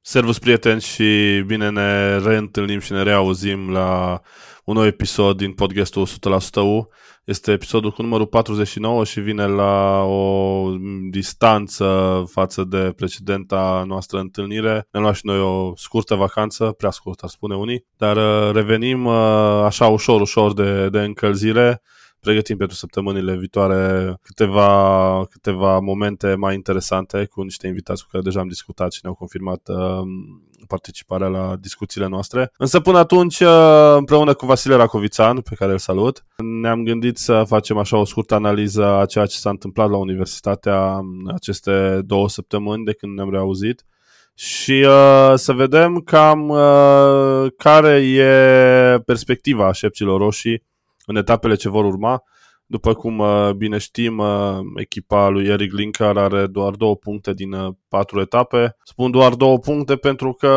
Servus 0.00 0.38
prieteni 0.38 0.80
și 0.80 1.42
bine 1.46 1.70
ne 1.70 2.18
reîntâlnim 2.18 2.78
și 2.78 2.92
ne 2.92 3.02
reauzim 3.02 3.70
la 3.70 4.20
un 4.64 4.74
nou 4.74 4.86
episod 4.86 5.36
din 5.36 5.52
podcastul 5.52 6.06
100% 6.06 6.10
U. 6.54 6.88
Este 7.24 7.52
episodul 7.52 7.90
cu 7.90 8.02
numărul 8.02 8.26
49 8.26 9.04
și 9.04 9.20
vine 9.20 9.46
la 9.46 10.02
o 10.02 10.64
distanță 11.10 12.24
față 12.30 12.64
de 12.64 12.92
precedenta 12.96 13.84
noastră 13.86 14.18
întâlnire. 14.18 14.86
Ne-am 14.90 15.04
luat 15.04 15.14
și 15.14 15.26
noi 15.26 15.40
o 15.40 15.72
scurtă 15.76 16.14
vacanță, 16.14 16.64
prea 16.64 16.90
scurtă 16.90 17.24
ar 17.24 17.30
spune 17.30 17.54
unii, 17.54 17.84
dar 17.96 18.16
uh, 18.16 18.54
revenim 18.54 19.04
uh, 19.04 19.62
așa 19.64 19.86
ușor, 19.86 20.20
ușor 20.20 20.54
de, 20.54 20.88
de 20.88 20.98
încălzire 20.98 21.82
pregătim 22.28 22.56
pentru 22.56 22.76
săptămânile 22.76 23.36
viitoare 23.36 24.14
câteva, 24.22 25.24
câteva 25.30 25.78
momente 25.78 26.34
mai 26.34 26.54
interesante 26.54 27.24
cu 27.24 27.42
niște 27.42 27.66
invitați 27.66 28.02
cu 28.02 28.08
care 28.10 28.22
deja 28.22 28.40
am 28.40 28.48
discutat 28.48 28.92
și 28.92 29.00
ne-au 29.02 29.14
confirmat 29.14 29.60
uh, 29.68 30.02
participarea 30.66 31.26
la 31.26 31.56
discuțiile 31.60 32.06
noastre. 32.06 32.52
Însă 32.56 32.80
până 32.80 32.98
atunci, 32.98 33.40
uh, 33.40 33.94
împreună 33.96 34.34
cu 34.34 34.46
Vasile 34.46 34.74
Racovițan, 34.74 35.40
pe 35.40 35.54
care 35.54 35.72
îl 35.72 35.78
salut, 35.78 36.24
ne-am 36.60 36.84
gândit 36.84 37.16
să 37.16 37.44
facem 37.46 37.78
așa 37.78 37.96
o 37.96 38.04
scurtă 38.04 38.34
analiză 38.34 38.84
a 38.84 39.06
ceea 39.06 39.26
ce 39.26 39.36
s-a 39.36 39.50
întâmplat 39.50 39.90
la 39.90 39.96
universitatea 39.96 41.00
aceste 41.34 42.00
două 42.04 42.28
săptămâni 42.28 42.84
de 42.84 42.92
când 42.92 43.14
ne-am 43.14 43.30
reauzit 43.30 43.84
și 44.34 44.86
uh, 44.86 45.32
să 45.34 45.52
vedem 45.52 46.00
cam 46.00 46.48
uh, 46.48 47.46
care 47.56 47.94
e 48.00 48.98
perspectiva 48.98 49.72
șepcilor 49.72 50.20
roșii 50.20 50.66
în 51.08 51.16
etapele 51.16 51.54
ce 51.54 51.68
vor 51.68 51.84
urma. 51.84 52.22
După 52.66 52.94
cum 52.94 53.18
uh, 53.18 53.50
bine 53.50 53.78
știm, 53.78 54.18
uh, 54.18 54.58
echipa 54.76 55.28
lui 55.28 55.46
Eric 55.46 55.72
Linkar 55.72 56.16
are 56.16 56.46
doar 56.46 56.74
două 56.74 56.96
puncte 56.96 57.32
din 57.32 57.52
uh, 57.52 57.74
patru 57.88 58.20
etape. 58.20 58.76
Spun 58.84 59.10
doar 59.10 59.34
două 59.34 59.58
puncte 59.58 59.96
pentru 59.96 60.32
că, 60.32 60.48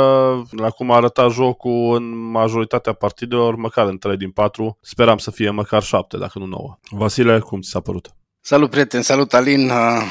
la 0.51 0.69
cum 0.69 0.91
a 0.91 0.95
arătat 0.95 1.31
jocul 1.31 1.95
în 1.95 2.31
majoritatea 2.31 2.93
partidelor, 2.93 3.55
măcar 3.55 3.87
în 3.87 3.97
trei 3.97 4.17
din 4.17 4.31
patru, 4.31 4.77
speram 4.81 5.17
să 5.17 5.31
fie 5.31 5.49
măcar 5.49 5.83
șapte, 5.83 6.17
dacă 6.17 6.39
nu 6.39 6.45
nouă. 6.45 6.77
Vasile, 6.89 7.39
cum 7.39 7.61
ți 7.61 7.69
s-a 7.69 7.79
părut? 7.79 8.11
Salut, 8.41 8.69
prieten! 8.69 9.01
Salut, 9.01 9.33
Alin! 9.33 9.69
Uh... 9.69 10.01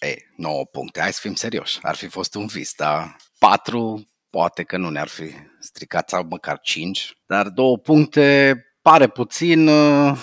Ei, 0.00 0.16
9 0.36 0.64
puncte, 0.64 1.00
hai 1.00 1.12
să 1.12 1.18
fim 1.22 1.34
serioși. 1.34 1.78
Ar 1.82 1.94
fi 1.94 2.06
fost 2.06 2.34
un 2.34 2.46
vis, 2.46 2.74
dar 2.76 3.16
4 3.38 4.08
poate 4.30 4.62
că 4.62 4.76
nu 4.76 4.88
ne-ar 4.88 5.08
fi 5.08 5.30
stricat 5.60 6.08
sau 6.08 6.26
măcar 6.28 6.58
5, 6.60 7.18
dar 7.26 7.48
două 7.48 7.78
puncte 7.78 8.56
pare 8.84 9.06
puțin 9.08 9.68
uh, 9.68 10.18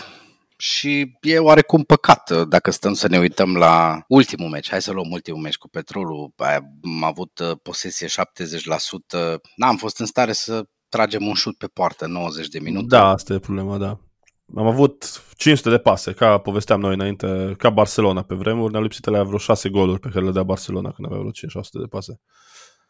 și 0.58 1.18
e 1.22 1.40
oarecum 1.40 1.84
păcat 1.84 2.30
uh, 2.30 2.48
dacă 2.48 2.72
stăm 2.72 2.94
să 2.94 3.08
ne 3.08 3.20
uităm 3.20 3.56
la 3.56 4.04
ultimul 4.08 4.50
meci. 4.50 4.70
Hai 4.70 4.82
să 4.82 4.92
luăm 4.92 5.12
ultimul 5.12 5.42
meci 5.42 5.58
cu 5.58 5.70
Petrolul. 5.70 6.34
Am 6.36 7.04
avut 7.04 7.40
uh, 7.40 7.52
posesie 7.64 8.08
70%. 8.08 8.12
N-am 9.56 9.78
fost 9.78 10.00
în 10.00 10.06
stare 10.06 10.32
să 10.32 10.64
tragem 10.90 11.28
un 11.28 11.34
șut 11.34 11.58
pe 11.58 11.68
poartă 11.68 12.08
90 12.08 12.48
de 12.48 12.60
minute. 12.60 12.86
Da, 12.88 13.08
asta 13.08 13.34
e 13.34 13.40
problema, 13.40 13.78
da. 13.78 14.00
Am 14.56 14.68
avut 14.68 15.24
500 15.36 15.70
de 15.70 15.78
pase, 15.78 16.12
ca 16.12 16.38
povesteam 16.38 16.80
noi 16.80 16.94
înainte, 16.94 17.56
ca 17.58 17.70
Barcelona 17.70 18.22
pe 18.22 18.36
vremuri. 18.36 18.72
Ne-a 18.72 18.82
lipsit 18.82 19.06
la 19.06 19.24
vreo 19.24 19.38
6 19.38 19.70
goluri 19.70 20.00
pe 20.00 20.10
care 20.10 20.26
le 20.26 20.32
dea 20.32 20.44
Barcelona 20.44 20.92
când 20.92 21.08
avea 21.08 21.20
vreo 21.20 21.32
500 21.32 21.78
de 21.78 21.86
pase. 21.86 22.20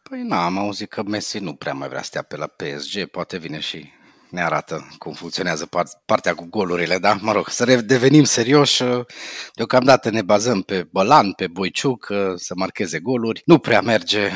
Păi 0.02 0.22
na, 0.22 0.44
am 0.44 0.58
auzit 0.58 0.88
că 0.88 1.02
Messi 1.02 1.38
nu 1.38 1.54
prea 1.54 1.72
mai 1.72 1.88
vrea 1.88 2.00
să 2.00 2.06
stea 2.06 2.22
pe 2.22 2.36
la 2.36 2.46
PSG, 2.46 3.04
poate 3.04 3.38
vine 3.38 3.60
și 3.60 3.90
ne 4.32 4.42
arată 4.42 4.88
cum 4.98 5.12
funcționează 5.12 5.68
partea 6.04 6.34
cu 6.34 6.46
golurile, 6.50 6.98
da? 6.98 7.18
Mă 7.20 7.32
rog, 7.32 7.48
să 7.48 7.64
redevenim 7.64 8.24
serioși, 8.24 8.82
deocamdată 9.54 10.10
ne 10.10 10.22
bazăm 10.22 10.62
pe 10.62 10.88
Bălan, 10.90 11.32
pe 11.32 11.46
Boiciuc, 11.46 12.12
să 12.36 12.52
marcheze 12.56 12.98
goluri. 12.98 13.42
Nu 13.44 13.58
prea 13.58 13.80
merge 13.80 14.30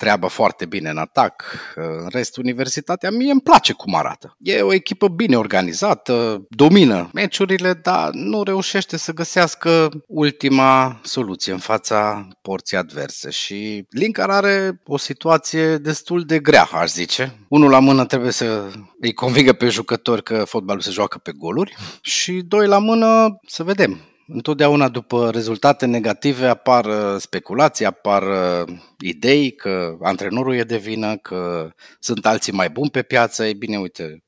treabă 0.00 0.26
foarte 0.26 0.66
bine 0.66 0.90
în 0.90 0.96
atac. 0.96 1.44
În 1.74 2.08
rest, 2.08 2.36
universitatea 2.36 3.10
mie 3.10 3.30
îmi 3.30 3.40
place 3.40 3.72
cum 3.72 3.94
arată. 3.94 4.36
E 4.38 4.60
o 4.60 4.72
echipă 4.72 5.08
bine 5.08 5.38
organizată, 5.38 6.46
domină 6.48 7.10
meciurile, 7.12 7.72
dar 7.72 8.10
nu 8.12 8.42
reușește 8.42 8.96
să 8.96 9.12
găsească 9.12 9.88
ultima 10.06 11.00
soluție 11.02 11.52
în 11.52 11.58
fața 11.58 12.28
porții 12.42 12.76
adverse. 12.76 13.30
Și 13.30 13.86
Linkar 13.90 14.30
are 14.30 14.80
o 14.84 14.96
situație 14.96 15.76
destul 15.76 16.24
de 16.24 16.38
grea, 16.38 16.68
aș 16.72 16.90
zice. 16.90 17.36
Unul 17.48 17.70
la 17.70 17.78
mână 17.78 18.06
trebuie 18.06 18.32
să 18.32 18.70
îi 19.00 19.12
convingă 19.12 19.52
pe 19.52 19.68
jucători 19.68 20.22
că 20.22 20.44
fotbalul 20.44 20.80
se 20.82 20.90
joacă 20.90 21.18
pe 21.18 21.32
goluri 21.32 21.76
și 22.00 22.32
doi 22.32 22.66
la 22.66 22.78
mână 22.78 23.38
să 23.46 23.62
vedem 23.62 24.09
Întotdeauna 24.32 24.88
după 24.88 25.30
rezultate 25.30 25.86
negative 25.86 26.46
apar 26.46 26.84
uh, 26.84 27.20
speculații, 27.20 27.84
apar 27.84 28.22
uh, 28.22 28.74
idei 28.98 29.54
că 29.54 29.96
antrenorul 30.02 30.54
e 30.54 30.64
de 30.64 30.76
vină, 30.76 31.16
că 31.16 31.70
sunt 31.98 32.26
alții 32.26 32.52
mai 32.52 32.70
buni 32.70 32.90
pe 32.90 33.02
piață. 33.02 33.46
Ei 33.46 33.54
bine, 33.54 33.78
uite, 33.78 34.24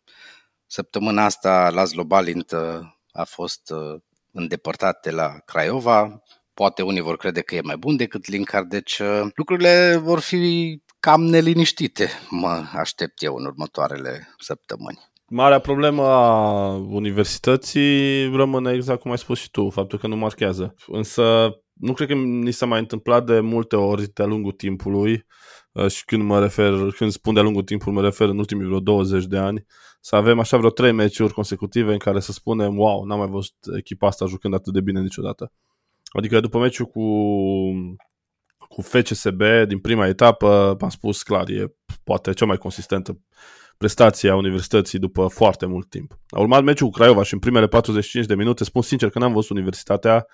săptămâna 0.67 1.25
asta 1.25 1.71
Laszlo 1.71 2.05
Balint 2.05 2.51
uh, 2.51 2.81
a 3.13 3.25
fost 3.25 3.73
îndepărtat 4.33 5.03
de 5.03 5.11
la 5.11 5.39
Craiova. 5.45 6.23
Poate 6.55 6.83
unii 6.83 7.01
vor 7.01 7.17
crede 7.17 7.41
că 7.41 7.55
e 7.55 7.61
mai 7.61 7.77
bun 7.77 7.97
decât 7.97 8.27
Linkar, 8.27 8.63
deci 8.63 9.03
lucrurile 9.35 9.97
vor 9.97 10.21
fi 10.21 10.81
cam 11.01 11.23
neliniștite, 11.23 12.09
mă 12.31 12.65
aștept 12.75 13.23
eu 13.23 13.35
în 13.35 13.45
următoarele 13.45 14.35
săptămâni. 14.39 15.12
Marea 15.35 15.59
problemă 15.59 16.03
a 16.03 16.69
universității 16.75 18.25
rămâne 18.37 18.73
exact 18.73 19.01
cum 19.01 19.11
ai 19.11 19.19
spus 19.19 19.39
și 19.39 19.51
tu, 19.51 19.71
faptul 19.71 19.99
că 19.99 20.07
nu 20.07 20.17
marchează. 20.17 20.75
Însă 20.87 21.55
nu 21.73 21.93
cred 21.93 22.09
că 22.09 22.15
ni 22.15 22.51
s-a 22.51 22.67
mai 22.67 22.79
întâmplat 22.79 23.27
de 23.27 23.41
multe 23.41 23.77
ori 23.77 24.13
de-a 24.13 24.27
lungul 24.27 24.53
timpului 24.53 25.27
uh, 25.73 25.87
și 25.87 26.05
când 26.05 26.23
mă 26.23 26.41
refer, 26.41 26.73
când 26.97 27.11
spun 27.11 27.35
de-a 27.35 27.43
lungul 27.43 27.63
timpului, 27.63 27.95
mă 27.95 28.03
refer 28.03 28.29
în 28.29 28.39
ultimii 28.39 28.67
vreo 28.67 28.81
20 28.81 29.25
de 29.25 29.39
ani, 29.39 29.67
să 30.01 30.17
avem 30.17 30.39
așa 30.39 30.57
vreo 30.57 30.71
trei 30.71 30.93
meciuri 30.93 31.33
consecutive 31.33 31.93
în 31.93 31.99
care 31.99 32.21
să 32.21 32.33
spunem, 32.33 32.79
wow, 32.79 33.05
n-am 33.05 33.19
mai 33.19 33.29
văzut 33.29 33.55
echipa 33.77 34.07
asta 34.07 34.27
jucând 34.27 34.55
atât 34.55 34.73
de 34.73 34.81
bine 34.81 35.01
niciodată. 35.01 35.53
Adică 36.11 36.41
după 36.41 36.59
meciul 36.59 36.87
cu, 36.87 37.03
cu 38.69 38.83
FCSB 38.83 39.43
din 39.67 39.79
prima 39.79 40.07
etapă, 40.07 40.77
am 40.81 40.89
spus 40.89 41.23
clar, 41.23 41.49
e 41.49 41.75
poate 42.05 42.33
cea 42.33 42.47
mai 42.47 42.57
consistentă 42.57 43.21
prestație 43.83 44.31
a 44.31 44.37
universității 44.37 44.99
după 44.99 45.27
foarte 45.27 45.67
mult 45.67 45.89
timp. 45.89 46.19
A 46.29 46.41
urmat 46.41 46.63
meciul 46.63 46.87
cu 46.87 46.93
Craiova 46.93 47.23
și 47.23 47.35
în 47.35 47.39
primele 47.39 47.67
45 47.67 48.27
de 48.27 48.35
minute 48.35 48.65
spun 48.65 48.83
sincer 48.83 49.11
că 49.11 49.19
n-am 49.19 49.33
văzut 49.33 49.51
universitatea 49.51 50.27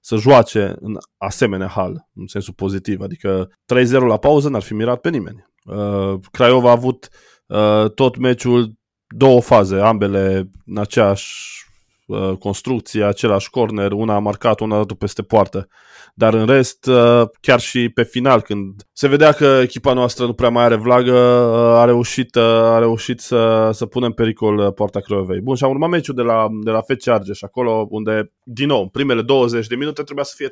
să 0.00 0.16
joace 0.16 0.74
în 0.80 0.96
asemenea 1.16 1.66
hal, 1.66 2.08
în 2.14 2.26
sensul 2.26 2.54
pozitiv, 2.54 3.00
adică 3.00 3.50
3-0 3.74 3.90
la 3.90 4.16
pauză 4.16 4.48
n-ar 4.48 4.62
fi 4.62 4.74
mirat 4.74 5.00
pe 5.00 5.10
nimeni. 5.10 5.46
Uh, 5.64 6.14
Craiova 6.30 6.68
a 6.68 6.72
avut 6.72 7.08
uh, 7.46 7.90
tot 7.90 8.16
meciul 8.16 8.72
două 9.06 9.40
faze, 9.40 9.80
ambele 9.80 10.50
în 10.66 10.78
aceeași 10.78 11.64
uh, 12.08 12.36
construcție, 12.38 13.04
același 13.04 13.50
corner, 13.50 13.92
una 13.92 14.14
a 14.14 14.18
marcat, 14.18 14.60
una 14.60 14.74
a 14.74 14.84
dat 14.84 14.96
peste 14.96 15.22
poartă. 15.22 15.68
Dar 16.14 16.34
în 16.34 16.46
rest, 16.46 16.86
uh, 16.86 17.22
chiar 17.40 17.60
și 17.60 17.88
pe 17.88 18.02
final, 18.02 18.40
când 18.40 18.82
se 18.92 19.08
vedea 19.08 19.32
că 19.32 19.44
echipa 19.44 19.92
noastră 19.92 20.26
nu 20.26 20.32
prea 20.32 20.48
mai 20.48 20.64
are 20.64 20.74
vlagă, 20.76 21.12
uh, 21.12 21.80
a 21.80 21.84
reușit, 21.84 22.34
uh, 22.34 22.42
a 22.42 22.78
reușit 22.78 23.20
să, 23.20 23.70
să 23.72 23.86
pună 23.86 24.06
în 24.06 24.12
pericol 24.12 24.72
poarta 24.72 25.00
Craiovei. 25.00 25.40
Bun, 25.40 25.54
și 25.54 25.64
am 25.64 25.70
urmat 25.70 25.88
meciul 25.88 26.14
de 26.14 26.22
la, 26.22 26.46
de 26.64 26.70
la 26.70 26.80
FC 26.80 27.08
Argeș, 27.08 27.42
acolo 27.42 27.86
unde, 27.90 28.32
din 28.42 28.66
nou, 28.66 28.88
primele 28.88 29.22
20 29.22 29.66
de 29.66 29.74
minute 29.74 30.02
trebuia 30.02 30.24
să 30.24 30.34
fie 30.36 30.48
3-0. 30.48 30.50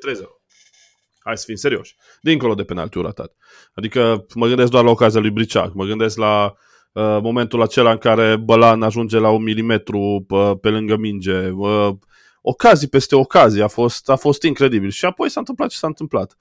Hai 1.19 1.37
să 1.37 1.45
fim 1.47 1.55
serioși. 1.55 1.97
Dincolo 2.21 2.55
de 2.55 2.65
penaltiul 2.65 3.05
ratat. 3.05 3.33
Adică 3.75 4.27
mă 4.35 4.47
gândesc 4.47 4.71
doar 4.71 4.85
la 4.85 4.91
ocazia 4.91 5.21
lui 5.21 5.31
Briceac, 5.31 5.75
mă 5.75 5.85
gândesc 5.85 6.19
la 6.19 6.45
uh, 6.45 6.66
momentul 7.23 7.63
acela 7.63 7.91
în 7.91 7.99
care 7.99 8.37
Bălan 8.37 8.83
ajunge 8.83 9.19
la 9.19 9.31
un 9.31 9.43
milimetru 9.43 10.25
pe, 10.27 10.57
pe 10.61 10.69
lângă 10.69 10.97
minge, 10.97 11.49
uh, 11.49 11.89
ocazii 12.41 12.89
peste 12.89 13.17
ocazii, 13.17 13.63
a 13.63 13.69
fost, 13.69 14.11
a 14.11 14.17
fost 14.17 14.43
incredibil. 14.43 14.91
Și 14.91 15.05
apoi 15.05 15.31
s-a 15.31 15.41
întâmplat 15.41 15.69
ce 15.69 15.77
s-a 15.77 15.87
întâmplat. 15.87 16.37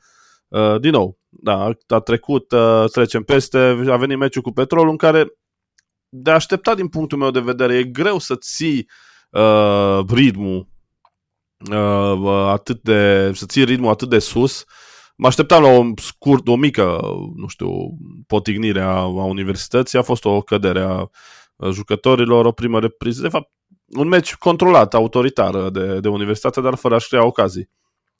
Uh, 0.47 0.79
din 0.79 0.91
nou, 0.91 1.19
da, 1.29 1.71
a 1.87 1.99
trecut, 1.99 2.51
uh, 2.51 2.83
trecem 2.91 3.23
peste, 3.23 3.57
a 3.89 3.97
venit 3.97 4.17
meciul 4.17 4.41
cu 4.41 4.51
Petrol 4.51 4.89
în 4.89 4.97
care 4.97 5.33
de 6.09 6.31
așteptat 6.31 6.75
din 6.75 6.87
punctul 6.87 7.17
meu 7.17 7.31
de 7.31 7.39
vedere, 7.39 7.77
e 7.77 7.83
greu 7.83 8.19
să 8.19 8.35
ții 8.35 8.89
uh, 9.29 9.99
ritmul 10.07 10.67
uh, 11.71 12.47
atât 12.47 12.81
de, 12.81 13.31
să 13.33 13.45
ții 13.45 13.63
ritmul 13.63 13.89
atât 13.89 14.09
de 14.09 14.19
sus. 14.19 14.63
Mă 15.15 15.27
așteptam 15.27 15.61
la 15.61 15.69
o 15.69 15.83
scurt, 15.95 16.47
o 16.47 16.55
mică, 16.55 16.99
nu 17.35 17.47
știu, 17.47 17.69
potignire 18.27 18.81
a, 18.81 18.97
a 18.99 19.23
universității, 19.23 19.97
a 19.97 20.01
fost 20.01 20.25
o 20.25 20.41
cădere 20.41 20.81
a 20.81 21.09
jucătorilor, 21.71 22.45
o 22.45 22.51
primă 22.51 22.79
repriză. 22.79 23.21
De 23.21 23.29
fapt, 23.29 23.49
un 23.87 24.07
meci 24.07 24.35
controlat, 24.35 24.93
autoritar 24.93 25.69
de, 25.69 25.99
de 25.99 26.07
universitate, 26.07 26.61
dar 26.61 26.75
fără 26.75 26.95
a-și 26.95 27.07
crea 27.07 27.25
ocazii. 27.25 27.69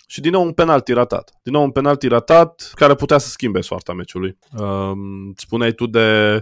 Și 0.08 0.22
din 0.22 0.32
nou 0.32 0.44
un 0.44 0.52
penalti 0.52 0.94
ratat. 0.94 1.32
Din 1.44 1.54
nou 1.54 1.64
un 1.64 1.72
penalti 1.72 2.08
ratat 2.08 2.72
care 2.76 2.96
putea 2.96 3.18
să 3.18 3.30
schimbe 3.30 3.62
soarta 3.62 3.94
meciului. 3.94 4.38
Um, 4.58 5.34
spuneai 5.36 5.72
tu 5.72 5.86
de 5.86 6.40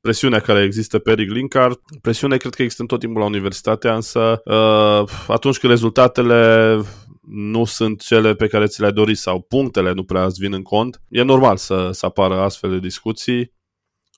presiunea 0.00 0.40
care 0.40 0.62
există 0.62 0.98
pe 0.98 1.10
Eric 1.10 1.30
Linkard. 1.30 1.80
Presiunea 2.00 2.36
cred 2.36 2.54
că 2.54 2.62
există 2.62 2.82
în 2.82 2.88
tot 2.88 3.00
timpul 3.00 3.20
la 3.20 3.26
universitate, 3.26 3.88
însă 3.88 4.42
uh, 4.44 5.08
atunci 5.28 5.58
când 5.58 5.72
rezultatele 5.72 6.80
nu 7.28 7.64
sunt 7.64 8.00
cele 8.00 8.34
pe 8.34 8.46
care 8.46 8.66
ți 8.66 8.80
le-ai 8.80 8.92
dorit 8.92 9.18
sau 9.18 9.40
punctele 9.40 9.92
nu 9.92 10.04
prea 10.04 10.24
îți 10.24 10.40
vin 10.40 10.52
în 10.52 10.62
cont, 10.62 11.02
e 11.08 11.22
normal 11.22 11.56
să, 11.56 11.90
să 11.90 12.06
apară 12.06 12.40
astfel 12.40 12.70
de 12.70 12.78
discuții. 12.78 13.52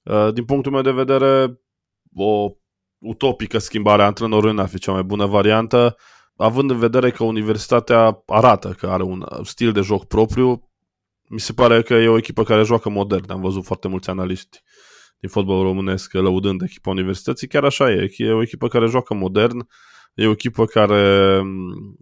Uh, 0.04 0.32
din 0.32 0.44
punctul 0.44 0.72
meu 0.72 0.82
de 0.82 0.90
vedere, 0.90 1.60
o 2.14 2.50
utopică 2.98 3.58
schimbare 3.58 4.02
a 4.02 4.06
antrenorului 4.06 4.54
n-ar 4.54 4.68
fi 4.68 4.78
cea 4.78 4.92
mai 4.92 5.02
bună 5.02 5.26
variantă, 5.26 5.96
având 6.36 6.70
în 6.70 6.78
vedere 6.78 7.10
că 7.10 7.24
universitatea 7.24 8.22
arată 8.26 8.74
că 8.78 8.86
are 8.86 9.02
un 9.02 9.26
stil 9.42 9.72
de 9.72 9.80
joc 9.80 10.04
propriu, 10.04 10.68
mi 11.28 11.40
se 11.40 11.52
pare 11.52 11.82
că 11.82 11.94
e 11.94 12.08
o 12.08 12.16
echipă 12.16 12.42
care 12.42 12.62
joacă 12.62 12.88
modern. 12.88 13.30
Am 13.30 13.40
văzut 13.40 13.64
foarte 13.64 13.88
mulți 13.88 14.10
analiști 14.10 14.62
din 15.20 15.28
fotbal 15.28 15.62
românesc 15.62 16.12
lăudând 16.12 16.62
echipa 16.62 16.90
universității. 16.90 17.48
Chiar 17.48 17.64
așa 17.64 17.90
e. 17.90 18.14
E 18.16 18.30
o 18.30 18.42
echipă 18.42 18.68
care 18.68 18.86
joacă 18.86 19.14
modern, 19.14 19.68
e 20.14 20.26
o 20.26 20.31
echipă 20.31 20.64
care 20.64 21.40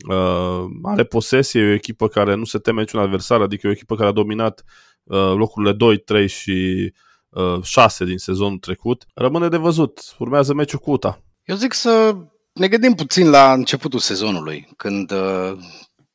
uh, 0.08 0.64
are 0.82 1.04
posesie, 1.04 1.60
e 1.60 1.70
o 1.70 1.74
echipă 1.74 2.08
care 2.08 2.34
nu 2.34 2.44
se 2.44 2.58
teme 2.58 2.80
niciun 2.80 3.00
adversar, 3.00 3.40
adică 3.40 3.66
e 3.66 3.70
o 3.70 3.72
echipă 3.72 3.96
care 3.96 4.08
a 4.08 4.12
dominat 4.12 4.64
uh, 5.02 5.32
locurile 5.34 5.72
2, 5.72 5.98
3 5.98 6.28
și 6.28 6.92
uh, 7.28 7.62
6 7.62 8.04
din 8.04 8.18
sezonul 8.18 8.58
trecut. 8.58 9.06
Rămâne 9.14 9.48
de 9.48 9.56
văzut. 9.56 10.00
Urmează 10.18 10.54
meciul 10.54 10.78
cu 10.78 10.90
UTA. 10.90 11.22
Eu 11.44 11.56
zic 11.56 11.72
să 11.72 12.16
ne 12.52 12.68
gândim 12.68 12.92
puțin 12.92 13.30
la 13.30 13.52
începutul 13.52 13.98
sezonului, 13.98 14.68
când 14.76 15.10
uh, 15.10 15.58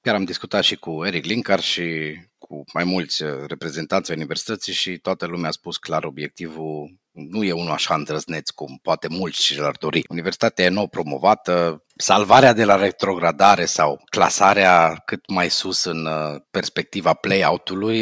chiar 0.02 0.16
am 0.16 0.24
discutat 0.24 0.64
și 0.64 0.76
cu 0.76 1.06
Eric 1.06 1.26
Linkar 1.26 1.60
și 1.60 2.16
cu 2.38 2.64
mai 2.74 2.84
mulți 2.84 3.24
uh, 3.24 3.30
reprezentanți 3.48 4.12
ai 4.12 4.18
universității 4.18 4.74
și 4.74 4.98
toată 4.98 5.26
lumea 5.26 5.48
a 5.50 5.52
spus 5.52 5.78
clar 5.78 6.04
obiectivul 6.04 6.98
nu 7.18 7.44
e 7.44 7.52
unul 7.52 7.72
așa 7.72 7.96
îndrăzneț 7.96 8.50
cum 8.50 8.80
poate 8.82 9.08
mulți 9.10 9.44
și 9.44 9.58
l-ar 9.58 9.76
dori. 9.80 10.04
Universitatea 10.10 10.66
e 10.66 10.70
nou 10.70 10.88
promovată, 10.88 11.84
salvarea 11.96 12.54
de 12.54 12.64
la 12.64 12.76
retrogradare 12.76 13.66
sau 13.66 14.02
clasarea 14.10 15.02
cât 15.06 15.30
mai 15.30 15.50
sus 15.50 15.84
în 15.84 16.06
uh, 16.06 16.36
perspectiva 16.52 17.14
play-out-ului 17.14 18.00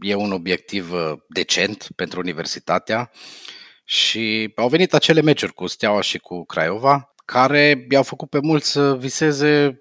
e 0.00 0.14
un 0.14 0.32
obiectiv 0.32 0.92
decent 1.28 1.88
pentru 1.96 2.20
universitatea 2.20 3.10
și 3.84 4.52
au 4.56 4.68
venit 4.68 4.94
acele 4.94 5.20
meciuri 5.20 5.52
cu 5.52 5.66
Steaua 5.66 6.00
și 6.00 6.18
cu 6.18 6.44
Craiova 6.44 7.10
care 7.24 7.86
i-au 7.90 8.02
făcut 8.02 8.28
pe 8.28 8.38
mulți 8.42 8.70
să 8.70 8.96
viseze 8.96 9.80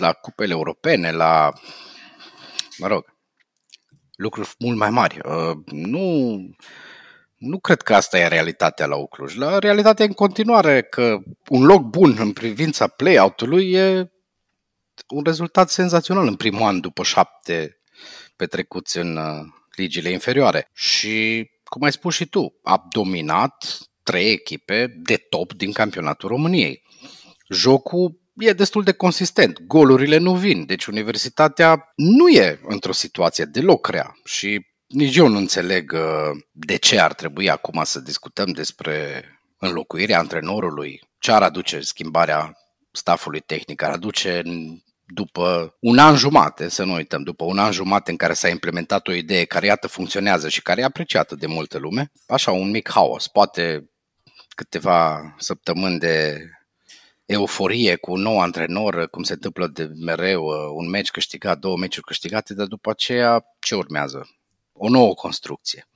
la 0.00 0.12
cupele 0.12 0.52
europene, 0.52 1.12
la, 1.12 1.52
mă 2.78 2.86
rog, 2.86 3.04
lucruri 4.16 4.54
mult 4.58 4.76
mai 4.76 4.90
mari. 4.90 5.18
Uh, 5.24 5.56
nu, 5.64 6.38
nu 7.36 7.58
cred 7.58 7.82
că 7.82 7.94
asta 7.94 8.18
e 8.18 8.28
realitatea 8.28 8.86
la 8.86 8.96
Ucluj. 8.96 9.34
La 9.34 9.58
realitatea 9.58 10.04
în 10.04 10.12
continuare 10.12 10.82
că 10.82 11.18
un 11.48 11.64
loc 11.64 11.82
bun 11.82 12.16
în 12.18 12.32
privința 12.32 12.86
play-out-ului 12.86 13.72
e 13.72 14.10
un 15.08 15.22
rezultat 15.24 15.70
senzațional 15.70 16.26
în 16.26 16.36
primul 16.36 16.62
an 16.62 16.80
după 16.80 17.02
șapte 17.02 17.80
petrecuți 18.36 18.98
în 18.98 19.16
uh, 19.16 19.24
ligile 19.76 20.10
inferioare. 20.10 20.70
Și, 20.74 21.46
cum 21.64 21.82
ai 21.82 21.92
spus 21.92 22.14
și 22.14 22.26
tu, 22.26 22.58
a 22.62 22.86
dominat 22.90 23.78
trei 24.02 24.30
echipe 24.30 24.94
de 24.96 25.16
top 25.16 25.52
din 25.52 25.72
campionatul 25.72 26.28
României 26.28 26.82
jocul 27.48 28.20
e 28.36 28.52
destul 28.52 28.82
de 28.82 28.92
consistent. 28.92 29.60
Golurile 29.60 30.16
nu 30.16 30.34
vin. 30.34 30.66
Deci 30.66 30.86
universitatea 30.86 31.92
nu 31.96 32.28
e 32.28 32.60
într-o 32.62 32.92
situație 32.92 33.44
deloc 33.44 33.88
rea 33.88 34.16
și 34.24 34.66
nici 34.86 35.16
eu 35.16 35.28
nu 35.28 35.36
înțeleg 35.36 35.92
uh, 35.92 36.42
de 36.52 36.76
ce 36.76 37.00
ar 37.00 37.14
trebui 37.14 37.50
acum 37.50 37.84
să 37.84 38.00
discutăm 38.00 38.50
despre 38.50 39.24
înlocuirea 39.58 40.18
antrenorului, 40.18 41.02
ce 41.18 41.32
ar 41.32 41.42
aduce 41.42 41.80
schimbarea 41.80 42.56
stafului 42.90 43.40
tehnic, 43.40 43.82
ar 43.82 43.90
aduce 43.90 44.42
după 45.06 45.76
un 45.80 45.98
an 45.98 46.16
jumate, 46.16 46.68
să 46.68 46.84
nu 46.84 46.92
uităm, 46.92 47.22
după 47.22 47.44
un 47.44 47.58
an 47.58 47.72
jumate 47.72 48.10
în 48.10 48.16
care 48.16 48.32
s-a 48.32 48.48
implementat 48.48 49.08
o 49.08 49.12
idee 49.12 49.44
care 49.44 49.66
iată 49.66 49.86
funcționează 49.86 50.48
și 50.48 50.62
care 50.62 50.80
e 50.80 50.84
apreciată 50.84 51.34
de 51.34 51.46
multă 51.46 51.78
lume, 51.78 52.12
așa 52.26 52.50
un 52.50 52.70
mic 52.70 52.90
haos, 52.90 53.28
poate 53.28 53.90
câteva 54.48 55.34
săptămâni 55.38 55.98
de 55.98 56.46
euforie 57.24 57.96
cu 57.96 58.12
un 58.12 58.20
nou 58.20 58.40
antrenor, 58.40 59.08
cum 59.10 59.22
se 59.22 59.32
întâmplă 59.32 59.66
de 59.66 59.90
mereu, 60.04 60.44
uh, 60.44 60.54
un 60.74 60.88
meci 60.88 61.10
câștigat, 61.10 61.58
două 61.58 61.76
meciuri 61.76 62.06
câștigate, 62.06 62.54
dar 62.54 62.66
după 62.66 62.90
aceea 62.90 63.44
ce 63.60 63.74
urmează? 63.74 64.28
O 64.76 64.88
nouă 64.88 65.14
construcție. 65.14 65.88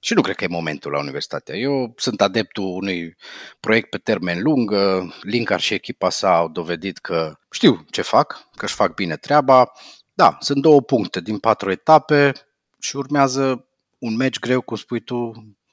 Și 0.00 0.14
nu 0.14 0.20
cred 0.20 0.36
că 0.36 0.44
e 0.44 0.48
momentul 0.48 0.92
la 0.92 0.98
universitate. 0.98 1.56
Eu 1.56 1.92
sunt 1.96 2.20
adeptul 2.20 2.64
unui 2.64 3.16
proiect 3.60 3.90
pe 3.90 3.98
termen 3.98 4.42
lung. 4.42 4.70
Uh, 4.70 5.14
Linkar 5.22 5.60
și 5.60 5.74
echipa 5.74 6.10
sa 6.10 6.36
au 6.36 6.48
dovedit 6.48 6.98
că 6.98 7.38
știu 7.50 7.84
ce 7.90 8.02
fac, 8.02 8.48
că 8.56 8.64
își 8.64 8.74
fac 8.74 8.94
bine 8.94 9.16
treaba. 9.16 9.72
Da, 10.14 10.36
sunt 10.40 10.62
două 10.62 10.82
puncte 10.82 11.20
din 11.20 11.38
patru 11.38 11.70
etape 11.70 12.32
și 12.78 12.96
urmează 12.96 13.68
un 13.98 14.16
meci 14.16 14.38
greu, 14.38 14.60
cum 14.60 14.76
spui 14.76 15.00
tu, 15.00 15.32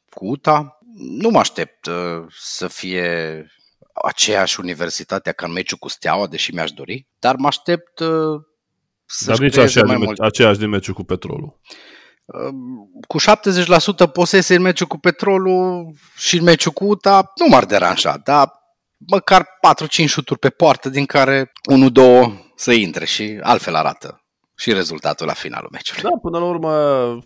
cu 0.10 0.26
UTA. 0.26 0.80
Nu 0.98 1.30
mă 1.30 1.40
aștept 1.40 1.86
uh, 1.86 2.26
să 2.30 2.68
fie 2.68 3.46
aceeași 4.04 4.60
universitate 4.60 5.32
ca 5.32 5.46
în 5.46 5.52
meciul 5.52 5.78
cu 5.78 5.88
Steaua, 5.88 6.28
deși 6.28 6.54
mi-aș 6.54 6.72
dori, 6.72 7.08
dar 7.20 7.36
mă 7.36 7.48
aștept 7.48 8.00
uh, 8.00 8.42
să 9.06 9.26
Dar 9.26 9.38
nici 9.38 9.58
aceeași, 9.58 9.78
mai 9.78 9.98
mult. 9.98 10.20
aceeași 10.20 10.60
din 10.60 10.70
meciul 10.70 10.94
cu 10.94 11.04
Petrolul. 11.04 11.60
Uh, 12.26 12.54
cu 13.08 13.18
70% 14.08 14.12
posesie 14.14 14.56
în 14.56 14.62
meciul 14.62 14.88
cu 14.88 14.98
Petrolul 14.98 15.94
și 16.18 16.38
în 16.38 16.44
meciul 16.44 16.72
cu 16.72 16.86
UTA 16.86 17.32
nu 17.36 17.48
m-ar 17.48 17.66
deranja, 17.66 18.18
dar 18.24 18.52
măcar 19.08 19.48
4-5 20.04 20.06
șuturi 20.06 20.40
pe 20.40 20.50
poartă 20.50 20.90
din 20.90 21.06
care 21.06 21.52
1-2 22.32 22.46
să 22.56 22.72
intre 22.72 23.06
și 23.06 23.40
altfel 23.42 23.76
arată 23.76 24.20
și 24.58 24.74
rezultatul 24.74 25.26
la 25.26 25.34
finalul 25.34 25.70
meciului. 25.72 26.02
Da, 26.04 26.10
până 26.22 26.40
la 26.40 26.46
urmă, 26.46 26.70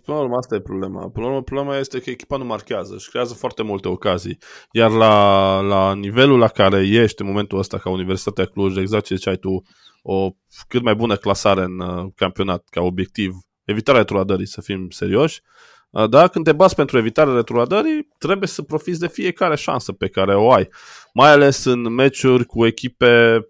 până 0.04 0.16
la 0.16 0.22
urmă 0.22 0.36
asta 0.36 0.54
e 0.54 0.60
problema. 0.60 1.08
Până 1.08 1.26
la 1.26 1.30
urmă, 1.30 1.42
problema 1.42 1.76
este 1.76 2.00
că 2.00 2.10
echipa 2.10 2.36
nu 2.36 2.44
marchează 2.44 2.96
și 2.98 3.08
creează 3.08 3.34
foarte 3.34 3.62
multe 3.62 3.88
ocazii. 3.88 4.38
Iar 4.72 4.90
la, 4.90 5.60
la 5.60 5.94
nivelul 5.94 6.38
la 6.38 6.48
care 6.48 6.86
ești 6.86 7.20
în 7.22 7.26
momentul 7.26 7.58
ăsta 7.58 7.78
ca 7.78 7.90
Universitatea 7.90 8.44
Cluj, 8.44 8.76
exact 8.76 9.18
ce 9.18 9.28
ai 9.28 9.36
tu, 9.36 9.62
o 10.02 10.30
cât 10.68 10.82
mai 10.82 10.94
bună 10.94 11.16
clasare 11.16 11.62
în 11.62 11.80
uh, 11.80 12.06
campionat 12.14 12.64
ca 12.70 12.80
obiectiv, 12.80 13.32
evitarea 13.64 14.00
retrogradării, 14.00 14.46
să 14.46 14.60
fim 14.60 14.90
serioși, 14.90 15.40
uh, 15.90 16.08
da, 16.08 16.28
când 16.28 16.44
te 16.44 16.52
bați 16.52 16.74
pentru 16.74 16.98
evitarea 16.98 17.34
retrogradării, 17.34 18.08
trebuie 18.18 18.48
să 18.48 18.62
profiți 18.62 19.00
de 19.00 19.08
fiecare 19.08 19.56
șansă 19.56 19.92
pe 19.92 20.08
care 20.08 20.36
o 20.36 20.52
ai. 20.52 20.68
Mai 21.14 21.30
ales 21.30 21.64
în 21.64 21.94
meciuri 21.94 22.44
cu 22.44 22.66
echipe 22.66 23.40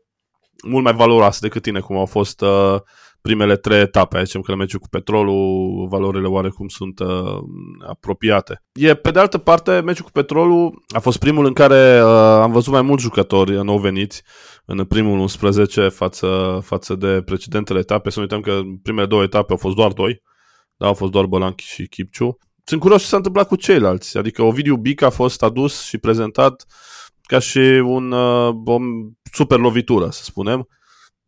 mult 0.63 0.85
mai 0.85 0.95
valoroase 0.95 1.39
decât 1.43 1.63
tine, 1.63 1.81
cum 1.81 1.97
au 1.97 2.07
fost 2.07 2.41
uh, 2.41 2.77
primele 3.23 3.57
trei 3.57 3.81
etape, 3.81 4.23
zicem 4.25 4.41
că 4.41 4.51
la 4.51 4.57
meciul 4.57 4.79
cu 4.81 4.89
petrolul 4.89 5.87
valorile 5.89 6.27
oarecum 6.27 6.69
sunt 6.69 6.99
uh, 6.99 7.39
apropiate. 7.89 8.63
E, 8.73 8.95
pe 8.95 9.11
de 9.11 9.19
altă 9.19 9.39
parte, 9.39 9.81
meciul 9.81 10.05
cu 10.05 10.11
petrolul 10.11 10.85
a 10.89 10.99
fost 10.99 11.19
primul 11.19 11.47
în 11.47 11.53
care 11.53 12.03
uh, 12.03 12.09
am 12.43 12.53
văzut 12.53 12.73
mai 12.73 12.83
mulți 12.83 13.03
jucători 13.03 13.65
nou 13.65 13.79
veniți 13.79 14.23
în 14.65 14.85
primul 14.85 15.19
11 15.19 15.89
față, 15.89 16.61
față 16.65 16.95
de 16.95 17.23
precedentele 17.25 17.79
etape. 17.79 18.11
Să 18.11 18.19
nu 18.19 18.25
uităm 18.25 18.41
că 18.41 18.51
în 18.51 18.77
primele 18.77 19.07
două 19.07 19.23
etape 19.23 19.51
au 19.51 19.59
fost 19.59 19.77
doar 19.77 19.93
doi, 19.93 20.23
da, 20.77 20.87
au 20.87 20.95
fost 20.95 21.13
doar 21.13 21.25
Bălanchi 21.27 21.65
și 21.65 21.89
Kipciu. 21.89 22.39
Sunt 22.65 22.81
curios 22.81 23.03
ce 23.03 23.09
s-a 23.09 23.17
întâmplat 23.17 23.49
cu 23.49 23.57
ceilalți, 23.57 24.19
adică 24.19 24.43
Ovidiu 24.43 24.77
Bic 24.77 25.03
a 25.03 25.11
fost 25.11 25.43
adus 25.43 25.83
și 25.83 25.99
prezentat 25.99 26.65
ca 27.23 27.39
și 27.39 27.59
un, 27.85 28.13
uh, 28.13 28.55
o 28.65 28.77
super 29.33 29.59
lovitură, 29.59 30.11
să 30.11 30.23
spunem, 30.23 30.69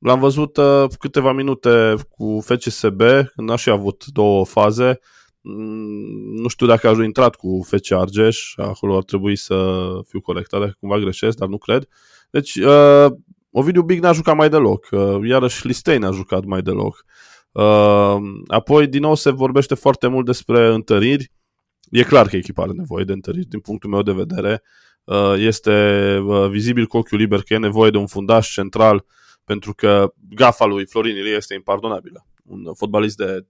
L-am 0.03 0.19
văzut 0.19 0.57
uh, 0.57 0.85
câteva 0.99 1.33
minute 1.33 1.95
cu 2.09 2.41
FCSB, 2.45 3.03
când 3.35 3.51
a 3.51 3.57
și 3.57 3.71
avut 3.71 4.05
două 4.07 4.45
faze. 4.45 4.99
Mm, 5.41 6.41
nu 6.41 6.49
știu 6.49 6.67
dacă 6.67 6.89
a 6.89 7.05
intrat 7.05 7.35
cu 7.35 7.67
FC 7.67 7.93
Argeș, 7.93 8.53
acolo 8.57 8.97
ar 8.97 9.03
trebui 9.03 9.37
să 9.37 9.89
fiu 10.09 10.21
corectat 10.21 10.61
dacă 10.61 10.77
cumva 10.81 10.99
greșesc, 10.99 11.37
dar 11.37 11.49
nu 11.49 11.59
cred. 11.59 11.89
Deci, 12.31 12.55
uh, 12.55 13.07
Ovidiu 13.51 13.83
Big 13.83 14.01
n-a 14.01 14.13
jucat 14.13 14.37
mai 14.37 14.49
deloc, 14.49 14.89
uh, 14.91 15.29
iarăși 15.29 15.67
Listei 15.67 15.99
n-a 15.99 16.11
jucat 16.11 16.45
mai 16.45 16.63
deloc. 16.63 17.05
Uh, 17.53 18.17
apoi, 18.47 18.87
din 18.87 19.01
nou, 19.01 19.15
se 19.15 19.31
vorbește 19.31 19.75
foarte 19.75 20.07
mult 20.07 20.27
despre 20.27 20.67
întăriri. 20.67 21.33
E 21.91 22.03
clar 22.03 22.29
că 22.29 22.37
echipa 22.37 22.63
are 22.63 22.73
nevoie 22.73 23.05
de 23.05 23.13
întăriri, 23.13 23.47
din 23.47 23.61
punctul 23.61 23.91
meu 23.91 24.03
de 24.03 24.13
vedere. 24.13 24.63
Uh, 25.05 25.35
este 25.37 26.17
uh, 26.25 26.49
vizibil 26.49 26.87
cu 26.87 26.97
ochiul 26.97 27.19
liber 27.19 27.43
că 27.43 27.55
e 27.55 27.59
nevoie 27.59 27.91
de 27.91 27.97
un 27.97 28.07
fundaș 28.07 28.53
central 28.53 28.95
uh, 28.95 29.21
pentru 29.45 29.75
că 29.75 30.13
gafa 30.29 30.65
lui 30.65 30.87
Florin 30.87 31.17
Ilie 31.17 31.35
este 31.35 31.55
impardonabilă. 31.55 32.27
Un 32.45 32.75
fotbalist 32.75 33.17
de 33.17 33.47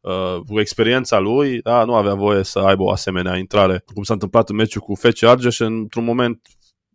uh, 0.00 0.40
cu 0.46 0.60
experiența 0.60 1.18
lui, 1.18 1.60
da, 1.60 1.84
nu 1.84 1.94
avea 1.94 2.14
voie 2.14 2.42
să 2.42 2.58
aibă 2.58 2.82
o 2.82 2.90
asemenea 2.90 3.36
intrare, 3.36 3.84
cum 3.94 4.02
s-a 4.02 4.12
întâmplat 4.12 4.48
în 4.48 4.56
meciul 4.56 4.80
cu 4.80 4.94
FC 4.94 5.22
Argeș, 5.22 5.58
într-un 5.58 6.04
moment 6.04 6.46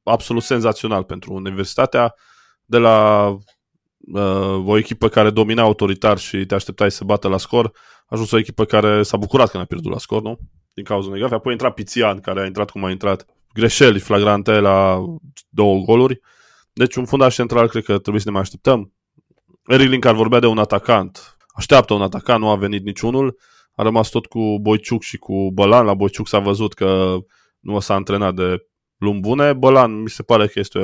absolut 0.03 0.43
senzațional 0.43 1.03
pentru 1.03 1.33
Universitatea, 1.33 2.15
de 2.65 2.77
la 2.77 3.27
uh, 4.13 4.63
o 4.65 4.77
echipă 4.77 5.07
care 5.07 5.29
domina 5.29 5.61
autoritar 5.61 6.17
și 6.17 6.45
te 6.45 6.55
așteptai 6.55 6.91
să 6.91 7.03
bată 7.03 7.27
la 7.27 7.37
scor, 7.37 7.71
a 7.75 8.05
ajuns 8.07 8.31
o 8.31 8.37
echipă 8.37 8.65
care 8.65 9.03
s-a 9.03 9.17
bucurat 9.17 9.49
când 9.49 9.63
a 9.63 9.65
pierdut 9.65 9.91
la 9.91 9.97
scor, 9.97 10.21
nu? 10.21 10.39
Din 10.73 10.83
cauza 10.83 11.07
unei 11.07 11.21
gafe. 11.21 11.33
Apoi 11.33 11.51
a 11.51 11.53
intrat 11.53 11.73
Pițian, 11.73 12.19
care 12.19 12.41
a 12.41 12.45
intrat 12.45 12.69
cum 12.69 12.83
a 12.83 12.89
intrat. 12.89 13.25
Greșeli 13.53 13.99
flagrante 13.99 14.51
la 14.51 15.03
două 15.49 15.79
goluri. 15.79 16.19
Uh, 16.79 16.85
deci 16.85 16.95
un 16.95 17.05
fundaș 17.05 17.35
central 17.35 17.67
cred 17.67 17.83
că 17.83 17.97
trebuie 17.97 18.21
să 18.21 18.27
ne 18.27 18.33
mai 18.33 18.41
așteptăm. 18.41 18.93
Eric 19.65 19.89
Linkar 19.89 20.15
vorbea 20.15 20.39
de 20.39 20.47
un 20.47 20.57
atacant. 20.57 21.37
Așteaptă 21.47 21.93
un 21.93 22.01
atacant, 22.01 22.39
nu 22.39 22.49
a 22.49 22.55
venit 22.55 22.83
niciunul. 22.85 23.37
A 23.75 23.83
rămas 23.83 24.09
tot 24.09 24.25
cu 24.25 24.59
Boiciuc 24.61 25.01
și 25.01 25.17
cu 25.17 25.51
Bălan. 25.51 25.85
La 25.85 25.93
Boiciuc 25.93 26.27
s-a 26.27 26.39
văzut 26.39 26.73
că 26.73 27.17
nu 27.59 27.79
s-a 27.79 27.93
antrenat 27.93 28.33
de 28.33 28.67
luni 28.97 29.19
bune. 29.19 29.53
Bălan 29.53 30.01
mi 30.01 30.09
se 30.09 30.23
pare 30.23 30.47
că 30.47 30.59
este 30.59 30.79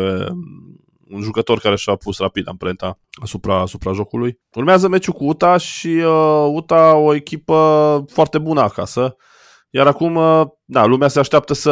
un 1.09 1.21
jucător 1.21 1.59
care 1.59 1.75
și-a 1.75 1.95
pus 1.95 2.17
rapid 2.17 2.47
amprenta 2.47 2.99
asupra, 3.21 3.59
asupra 3.59 3.91
jocului. 3.91 4.39
Urmează 4.55 4.87
meciul 4.87 5.13
cu 5.13 5.25
UTA 5.25 5.57
și 5.57 5.87
uh, 5.87 6.47
UTA 6.53 6.95
o 6.95 7.13
echipă 7.13 8.03
foarte 8.11 8.37
bună 8.37 8.61
acasă. 8.61 9.15
Iar 9.69 9.87
acum, 9.87 10.15
uh, 10.15 10.45
da, 10.65 10.85
lumea 10.85 11.07
se 11.07 11.19
așteaptă 11.19 11.53
să 11.53 11.71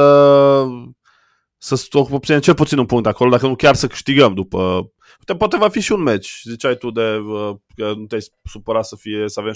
să 1.63 1.87
obținem 1.91 2.39
cel 2.39 2.53
puțin 2.53 2.77
un 2.77 2.85
punct 2.85 3.07
acolo, 3.07 3.29
dacă 3.29 3.47
nu 3.47 3.55
chiar 3.55 3.75
să 3.75 3.87
câștigăm 3.87 4.33
după... 4.33 4.91
Uite, 5.19 5.35
poate 5.37 5.57
va 5.57 5.69
fi 5.69 5.79
și 5.79 5.91
un 5.91 6.01
meci. 6.01 6.41
Ziceai 6.43 6.75
tu 6.75 6.91
de 6.91 7.15
uh, 7.15 7.55
că 7.75 7.93
nu 7.97 8.05
te-ai 8.05 8.21
supărat 8.43 8.85
să, 8.85 8.95
fie, 8.95 9.23
să 9.27 9.39
avem 9.39 9.53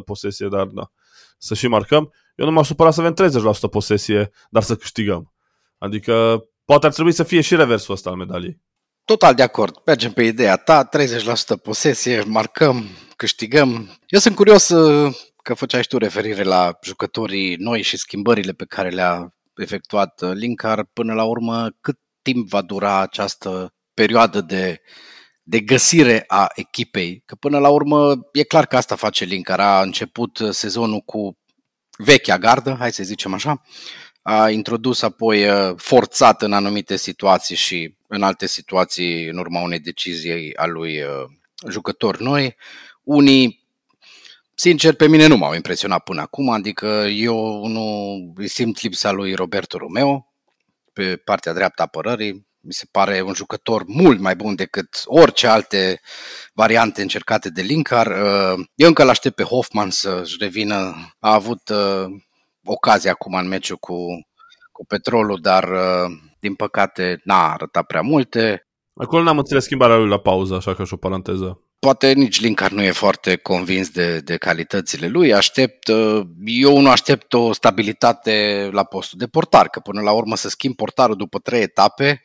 70% 0.00 0.04
posesie, 0.04 0.48
dar 0.48 0.66
da, 0.66 0.90
să 1.38 1.54
și 1.54 1.66
marcăm. 1.66 2.12
Eu 2.36 2.46
nu 2.46 2.52
m-aș 2.52 2.66
supăra 2.66 2.90
să 2.90 3.00
avem 3.00 3.30
30% 3.66 3.70
posesie, 3.70 4.30
dar 4.50 4.62
să 4.62 4.76
câștigăm. 4.76 5.32
Adică 5.78 6.44
poate 6.64 6.86
ar 6.86 6.92
trebui 6.92 7.12
să 7.12 7.22
fie 7.22 7.40
și 7.40 7.56
reversul 7.56 7.94
ăsta 7.94 8.10
al 8.10 8.16
medaliei. 8.16 8.60
Total 9.04 9.34
de 9.34 9.42
acord. 9.42 9.82
Mergem 9.84 10.12
pe 10.12 10.22
ideea 10.22 10.56
ta, 10.56 10.88
30% 10.88 11.62
posesie, 11.62 12.22
marcăm, 12.26 12.84
câștigăm. 13.16 13.98
Eu 14.06 14.18
sunt 14.18 14.34
curios 14.34 14.68
uh, 14.68 15.14
că 15.42 15.54
făceai 15.54 15.82
și 15.82 15.88
tu 15.88 15.98
referire 15.98 16.42
la 16.42 16.78
jucătorii 16.82 17.56
noi 17.56 17.82
și 17.82 17.96
schimbările 17.96 18.52
pe 18.52 18.64
care 18.64 18.88
le-a 18.88 19.34
efectuat 19.60 20.20
uh, 20.20 20.30
Linkar. 20.32 20.84
Până 20.92 21.14
la 21.14 21.24
urmă, 21.24 21.70
cât 21.80 21.98
timp 22.22 22.48
va 22.48 22.62
dura 22.62 23.00
această 23.00 23.74
perioadă 23.94 24.40
de, 24.40 24.80
de 25.42 25.60
găsire 25.60 26.24
a 26.26 26.46
echipei? 26.54 27.22
Că 27.26 27.34
până 27.34 27.58
la 27.58 27.68
urmă 27.68 28.16
e 28.32 28.42
clar 28.42 28.66
că 28.66 28.76
asta 28.76 28.94
face 28.94 29.24
Linkar. 29.24 29.60
A 29.60 29.82
început 29.82 30.38
uh, 30.38 30.50
sezonul 30.50 31.00
cu 31.00 31.38
vechea 31.98 32.38
gardă, 32.38 32.76
hai 32.78 32.92
să 32.92 33.02
zicem 33.02 33.34
așa, 33.34 33.62
a 34.22 34.50
introdus 34.50 35.02
apoi 35.02 35.46
forțat 35.76 36.42
în 36.42 36.52
anumite 36.52 36.96
situații 36.96 37.56
și 37.56 37.96
în 38.06 38.22
alte 38.22 38.46
situații 38.46 39.26
în 39.26 39.36
urma 39.36 39.60
unei 39.60 39.78
decizii 39.78 40.56
a 40.56 40.66
lui 40.66 41.02
jucători 41.68 42.22
noi. 42.22 42.56
Unii, 43.02 43.59
sincer, 44.60 44.94
pe 44.94 45.08
mine 45.08 45.26
nu 45.26 45.36
m-au 45.36 45.54
impresionat 45.54 46.02
până 46.02 46.20
acum, 46.20 46.48
adică 46.48 46.86
eu 47.10 47.66
nu 47.66 48.16
îi 48.34 48.48
simt 48.48 48.80
lipsa 48.80 49.10
lui 49.10 49.34
Roberto 49.34 49.78
Romeo 49.78 50.26
pe 50.92 51.16
partea 51.16 51.52
dreaptă 51.52 51.82
a 51.82 51.84
apărării. 51.84 52.48
Mi 52.60 52.72
se 52.72 52.86
pare 52.90 53.22
un 53.22 53.34
jucător 53.34 53.82
mult 53.86 54.20
mai 54.20 54.36
bun 54.36 54.54
decât 54.54 55.02
orice 55.04 55.46
alte 55.46 56.00
variante 56.52 57.02
încercate 57.02 57.48
de 57.48 57.62
Linkar. 57.62 58.06
Eu 58.74 58.88
încă 58.88 59.04
l-aștept 59.04 59.34
pe 59.34 59.42
Hoffman 59.42 59.90
să-și 59.90 60.36
revină. 60.38 60.94
A 61.18 61.34
avut 61.34 61.62
ocazia 62.64 63.10
acum 63.10 63.34
în 63.34 63.48
meciul 63.48 63.76
cu, 63.76 63.96
cu 64.72 64.86
Petrolul, 64.86 65.38
dar 65.40 65.64
uh, 65.64 66.16
din 66.40 66.54
păcate 66.54 67.20
n-a 67.24 67.52
arătat 67.52 67.86
prea 67.86 68.02
multe. 68.02 68.66
Acolo 68.94 69.22
n-am 69.22 69.38
înțeles 69.38 69.64
schimbarea 69.64 69.96
lui 69.96 70.08
la 70.08 70.18
pauză, 70.18 70.54
așa 70.54 70.74
că 70.74 70.84
și 70.84 70.94
o 70.94 70.96
paranteză. 70.96 71.69
Poate 71.80 72.12
nici 72.12 72.40
Linkar 72.40 72.70
nu 72.70 72.82
e 72.82 72.90
foarte 72.90 73.36
convins 73.36 73.88
de, 73.88 74.18
de 74.18 74.36
calitățile 74.36 75.08
lui. 75.08 75.32
Aștept, 75.32 75.88
uh, 75.88 76.26
eu 76.44 76.80
nu 76.80 76.90
aștept 76.90 77.32
o 77.32 77.52
stabilitate 77.52 78.68
la 78.72 78.84
postul 78.84 79.18
de 79.18 79.26
portar, 79.26 79.68
că 79.68 79.80
până 79.80 80.00
la 80.00 80.12
urmă 80.12 80.36
să 80.36 80.48
schimb 80.48 80.74
portarul 80.76 81.16
după 81.16 81.38
trei 81.38 81.62
etape 81.62 82.22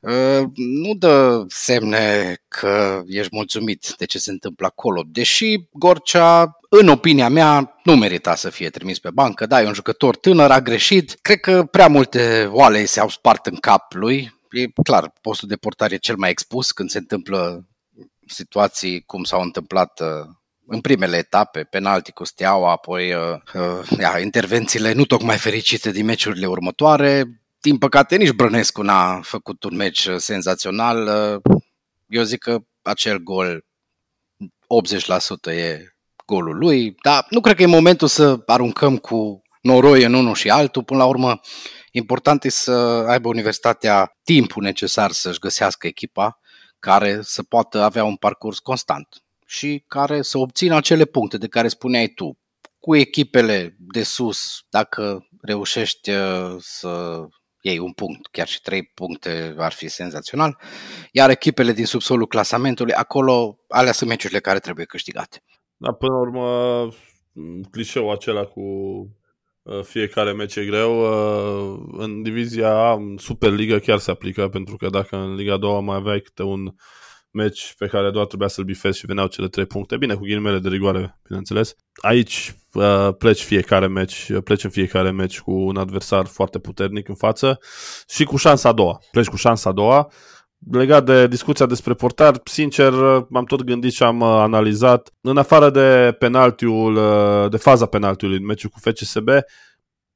uh, 0.00 0.42
nu 0.54 0.94
dă 0.98 1.44
semne 1.48 2.36
că 2.48 3.02
ești 3.06 3.34
mulțumit 3.34 3.94
de 3.98 4.04
ce 4.04 4.18
se 4.18 4.30
întâmplă 4.30 4.66
acolo. 4.66 5.02
Deși 5.06 5.56
Gorcea 5.72 6.58
în 6.68 6.88
opinia 6.88 7.28
mea, 7.28 7.74
nu 7.84 7.96
merita 7.96 8.34
să 8.34 8.50
fie 8.50 8.70
trimis 8.70 8.98
pe 8.98 9.10
bancă. 9.10 9.46
Da, 9.46 9.62
e 9.62 9.66
un 9.66 9.74
jucător 9.74 10.16
tânăr, 10.16 10.50
a 10.50 10.60
greșit. 10.60 11.18
Cred 11.22 11.40
că 11.40 11.64
prea 11.70 11.88
multe 11.88 12.48
oale 12.52 12.84
se-au 12.84 13.08
spart 13.08 13.46
în 13.46 13.56
cap 13.56 13.92
lui. 13.92 14.38
E 14.50 14.82
clar, 14.82 15.12
postul 15.20 15.48
de 15.48 15.56
portare 15.56 15.94
e 15.94 15.98
cel 15.98 16.16
mai 16.16 16.30
expus 16.30 16.72
când 16.72 16.90
se 16.90 16.98
întâmplă 16.98 17.64
situații 18.30 19.02
cum 19.02 19.24
s-au 19.24 19.40
întâmplat 19.42 20.00
uh, 20.00 20.28
în 20.72 20.80
primele 20.80 21.16
etape, 21.16 21.62
penalti 21.62 22.12
cu 22.12 22.24
Steaua, 22.24 22.70
apoi 22.70 23.14
uh, 23.14 23.20
uh, 23.54 23.98
ia, 23.98 24.18
intervențiile 24.18 24.92
nu 24.92 25.04
tocmai 25.04 25.36
fericite 25.36 25.90
din 25.90 26.04
meciurile 26.04 26.46
următoare. 26.46 27.40
Din 27.60 27.78
păcate, 27.78 28.16
nici 28.16 28.30
Brănescu 28.30 28.82
n-a 28.82 29.20
făcut 29.22 29.64
un 29.64 29.76
meci 29.76 30.08
senzațional. 30.16 31.06
Uh, 31.44 31.54
eu 32.06 32.22
zic 32.22 32.38
că 32.38 32.58
acel 32.82 33.18
gol 33.18 33.64
80% 35.50 35.52
e 35.52 35.94
golul 36.26 36.56
lui, 36.56 36.94
dar 37.02 37.26
nu 37.30 37.40
cred 37.40 37.56
că 37.56 37.62
e 37.62 37.66
momentul 37.66 38.08
să 38.08 38.42
aruncăm 38.46 38.96
cu 38.96 39.42
noroi 39.60 40.04
în 40.04 40.14
unul 40.14 40.34
și 40.34 40.50
altul. 40.50 40.84
Până 40.84 40.98
la 40.98 41.06
urmă, 41.06 41.40
important 41.90 42.44
e 42.44 42.48
să 42.48 42.72
aibă 43.08 43.28
universitatea 43.28 44.12
timpul 44.22 44.62
necesar 44.62 45.10
să-și 45.10 45.38
găsească 45.38 45.86
echipa 45.86 46.39
care 46.80 47.18
să 47.22 47.42
poată 47.42 47.80
avea 47.80 48.04
un 48.04 48.16
parcurs 48.16 48.58
constant 48.58 49.22
și 49.46 49.84
care 49.86 50.22
să 50.22 50.38
obțină 50.38 50.74
acele 50.74 51.04
puncte 51.04 51.38
de 51.38 51.48
care 51.48 51.68
spuneai 51.68 52.08
tu. 52.08 52.38
Cu 52.78 52.96
echipele 52.96 53.76
de 53.78 54.02
sus, 54.02 54.64
dacă 54.70 55.28
reușești 55.40 56.10
uh, 56.10 56.56
să 56.58 57.22
iei 57.60 57.78
un 57.78 57.92
punct, 57.92 58.26
chiar 58.26 58.46
și 58.46 58.60
trei 58.62 58.82
puncte 58.82 59.54
ar 59.58 59.72
fi 59.72 59.88
senzațional, 59.88 60.58
iar 61.12 61.30
echipele 61.30 61.72
din 61.72 61.86
subsolul 61.86 62.26
clasamentului, 62.26 62.92
acolo 62.92 63.58
alea 63.68 63.92
sunt 63.92 64.10
meciurile 64.10 64.40
care 64.40 64.58
trebuie 64.58 64.84
câștigate. 64.84 65.42
Da, 65.76 65.92
până 65.92 66.12
la 66.12 66.18
urmă, 66.18 66.88
clișeul 67.70 68.10
acela 68.10 68.44
cu 68.44 68.60
uh, 68.60 69.06
fiecare 69.82 70.32
meci 70.32 70.56
e 70.56 70.64
greu. 70.64 71.00
Uh, 71.00 71.80
în 71.92 72.22
divizia 72.22 72.70
A, 72.70 72.92
în 72.92 73.16
Superliga 73.18 73.78
chiar 73.78 73.98
se 73.98 74.10
aplică, 74.10 74.48
pentru 74.48 74.76
că 74.76 74.88
dacă 74.88 75.16
în 75.16 75.34
Liga 75.34 75.56
2 75.56 75.80
mai 75.80 75.96
aveai 75.96 76.20
câte 76.20 76.42
un 76.42 76.74
meci 77.30 77.74
pe 77.78 77.86
care 77.86 78.10
doar 78.10 78.26
trebuia 78.26 78.48
să-l 78.48 78.64
bifezi 78.64 78.98
și 78.98 79.06
veneau 79.06 79.26
cele 79.26 79.48
trei 79.48 79.66
puncte, 79.66 79.96
bine, 79.96 80.14
cu 80.14 80.20
ghilimele 80.20 80.58
de 80.58 80.68
rigoare, 80.68 81.18
bineînțeles. 81.24 81.74
Aici 81.94 82.54
uh, 82.72 83.08
pleci 83.18 83.42
fiecare 83.42 83.86
meci, 83.86 84.32
pleci 84.44 84.64
în 84.64 84.70
fiecare 84.70 85.10
meci 85.10 85.40
cu 85.40 85.52
un 85.52 85.76
adversar 85.76 86.26
foarte 86.26 86.58
puternic 86.58 87.08
în 87.08 87.14
față 87.14 87.58
și 88.08 88.24
cu 88.24 88.36
șansa 88.36 88.68
a 88.68 88.72
doua. 88.72 89.00
Pleci 89.10 89.28
cu 89.28 89.36
șansa 89.36 89.70
a 89.70 89.72
doua 89.72 90.12
legat 90.70 91.04
de 91.04 91.26
discuția 91.26 91.66
despre 91.66 91.94
portar, 91.94 92.40
sincer, 92.44 92.92
m-am 93.28 93.44
tot 93.44 93.62
gândit 93.62 93.92
și 93.92 94.02
am 94.02 94.20
uh, 94.20 94.28
analizat. 94.28 95.14
În 95.20 95.36
afară 95.36 95.70
de 95.70 96.16
penaltiul, 96.18 96.96
uh, 96.96 97.50
de 97.50 97.56
faza 97.56 97.86
penaltiului 97.86 98.36
în 98.36 98.44
meciul 98.44 98.70
cu 98.70 98.78
FCSB, 98.78 99.28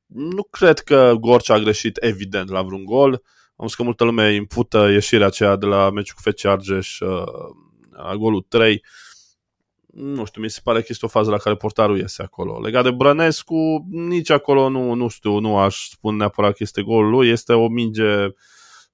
nu 0.06 0.42
cred 0.42 0.78
că 0.78 1.14
Gorcea 1.20 1.54
a 1.54 1.58
greșit 1.58 1.96
evident 2.00 2.50
la 2.50 2.62
vreun 2.62 2.84
gol. 2.84 3.22
Am 3.56 3.66
zis 3.66 3.76
că 3.76 3.82
multă 3.82 4.04
lume 4.04 4.34
impută 4.34 4.88
ieșirea 4.90 5.26
aceea 5.26 5.56
de 5.56 5.66
la 5.66 5.90
meciul 5.90 6.16
cu 6.22 6.30
FC 6.30 6.44
Argeș 6.44 7.00
uh, 7.00 7.24
la 7.90 8.16
golul 8.16 8.46
3. 8.48 8.84
Nu 9.86 10.24
știu, 10.24 10.42
mi 10.42 10.50
se 10.50 10.60
pare 10.64 10.80
că 10.80 10.86
este 10.88 11.04
o 11.04 11.08
fază 11.08 11.30
la 11.30 11.36
care 11.36 11.56
portarul 11.56 11.98
iese 11.98 12.22
acolo. 12.22 12.60
Legat 12.60 12.82
de 12.82 12.90
Brănescu, 12.90 13.86
nici 13.90 14.30
acolo 14.30 14.68
nu, 14.68 14.94
nu 14.94 15.08
știu, 15.08 15.38
nu 15.38 15.56
aș 15.56 15.88
spune 15.88 16.16
neapărat 16.16 16.50
că 16.50 16.58
este 16.60 16.82
golul 16.82 17.10
lui. 17.10 17.28
Este 17.28 17.52
o 17.52 17.68
minge 17.68 18.28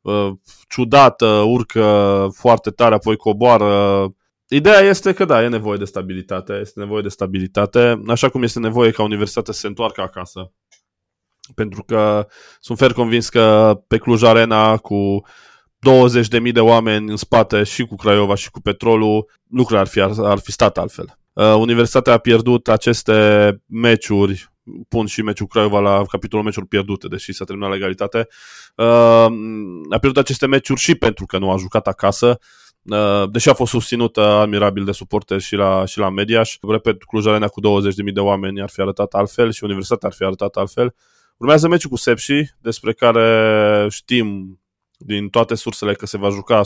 uh, 0.00 0.30
ciudată, 0.68 1.26
urcă 1.26 2.28
foarte 2.34 2.70
tare, 2.70 2.94
apoi 2.94 3.16
coboară. 3.16 4.06
Ideea 4.48 4.78
este 4.80 5.12
că 5.12 5.24
da, 5.24 5.42
e 5.42 5.48
nevoie 5.48 5.78
de 5.78 5.84
stabilitate, 5.84 6.52
este 6.52 6.80
nevoie 6.80 7.02
de 7.02 7.08
stabilitate, 7.08 8.00
așa 8.06 8.28
cum 8.28 8.42
este 8.42 8.58
nevoie 8.58 8.90
ca 8.90 9.02
universitatea 9.02 9.52
să 9.52 9.60
se 9.60 9.66
întoarcă 9.66 10.00
acasă. 10.00 10.52
Pentru 11.54 11.82
că 11.82 12.26
sunt 12.60 12.78
fer 12.78 12.92
convins 12.92 13.28
că 13.28 13.74
pe 13.88 13.98
Cluj 13.98 14.22
Arena 14.22 14.76
cu 14.76 15.22
20.000 16.46 16.52
de 16.52 16.60
oameni 16.60 17.10
în 17.10 17.16
spate 17.16 17.62
și 17.62 17.86
cu 17.86 17.94
Craiova 17.94 18.34
și 18.34 18.50
cu 18.50 18.60
Petrolul, 18.60 19.30
lucrurile 19.50 19.80
ar 19.80 19.86
fi, 19.86 20.00
ar, 20.00 20.12
ar 20.18 20.38
fi 20.38 20.52
stat 20.52 20.78
altfel. 20.78 21.18
Uh, 21.32 21.54
universitatea 21.58 22.12
a 22.12 22.18
pierdut 22.18 22.68
aceste 22.68 23.56
meciuri 23.66 24.52
pun 24.88 25.06
și 25.06 25.22
meciul 25.22 25.46
Craiova 25.46 25.80
la 25.80 26.04
capitolul 26.04 26.44
meciuri 26.44 26.66
pierdute, 26.66 27.08
deși 27.08 27.32
s-a 27.32 27.44
terminat 27.44 27.70
legalitate. 27.70 28.28
Uh, 28.74 28.86
a 29.90 29.98
pierdut 30.00 30.16
aceste 30.16 30.46
meciuri 30.46 30.80
și 30.80 30.94
pentru 30.94 31.26
că 31.26 31.38
nu 31.38 31.50
a 31.50 31.56
jucat 31.56 31.86
acasă, 31.86 32.38
uh, 32.82 33.30
deși 33.30 33.48
a 33.48 33.52
fost 33.52 33.70
susținută 33.70 34.20
admirabil 34.20 34.84
de 34.84 34.92
suporteri 34.92 35.42
și 35.42 35.54
la, 35.54 35.84
și 35.84 35.98
la 35.98 36.10
Mediaș. 36.10 36.56
Repet, 36.68 37.04
Cluj 37.04 37.26
Arena 37.26 37.46
cu 37.46 37.60
20.000 37.60 38.12
de 38.12 38.20
oameni 38.20 38.62
ar 38.62 38.70
fi 38.70 38.80
arătat 38.80 39.12
altfel 39.12 39.52
și 39.52 39.64
Universitatea 39.64 40.08
ar 40.08 40.14
fi 40.14 40.24
arătat 40.24 40.56
altfel. 40.56 40.94
Urmează 41.36 41.68
meciul 41.68 41.90
cu 41.90 41.96
Sepsi, 41.96 42.42
despre 42.60 42.92
care 42.92 43.86
știm 43.90 44.58
din 44.98 45.28
toate 45.28 45.54
sursele 45.54 45.94
că 45.94 46.06
se 46.06 46.18
va 46.18 46.28
juca 46.28 46.60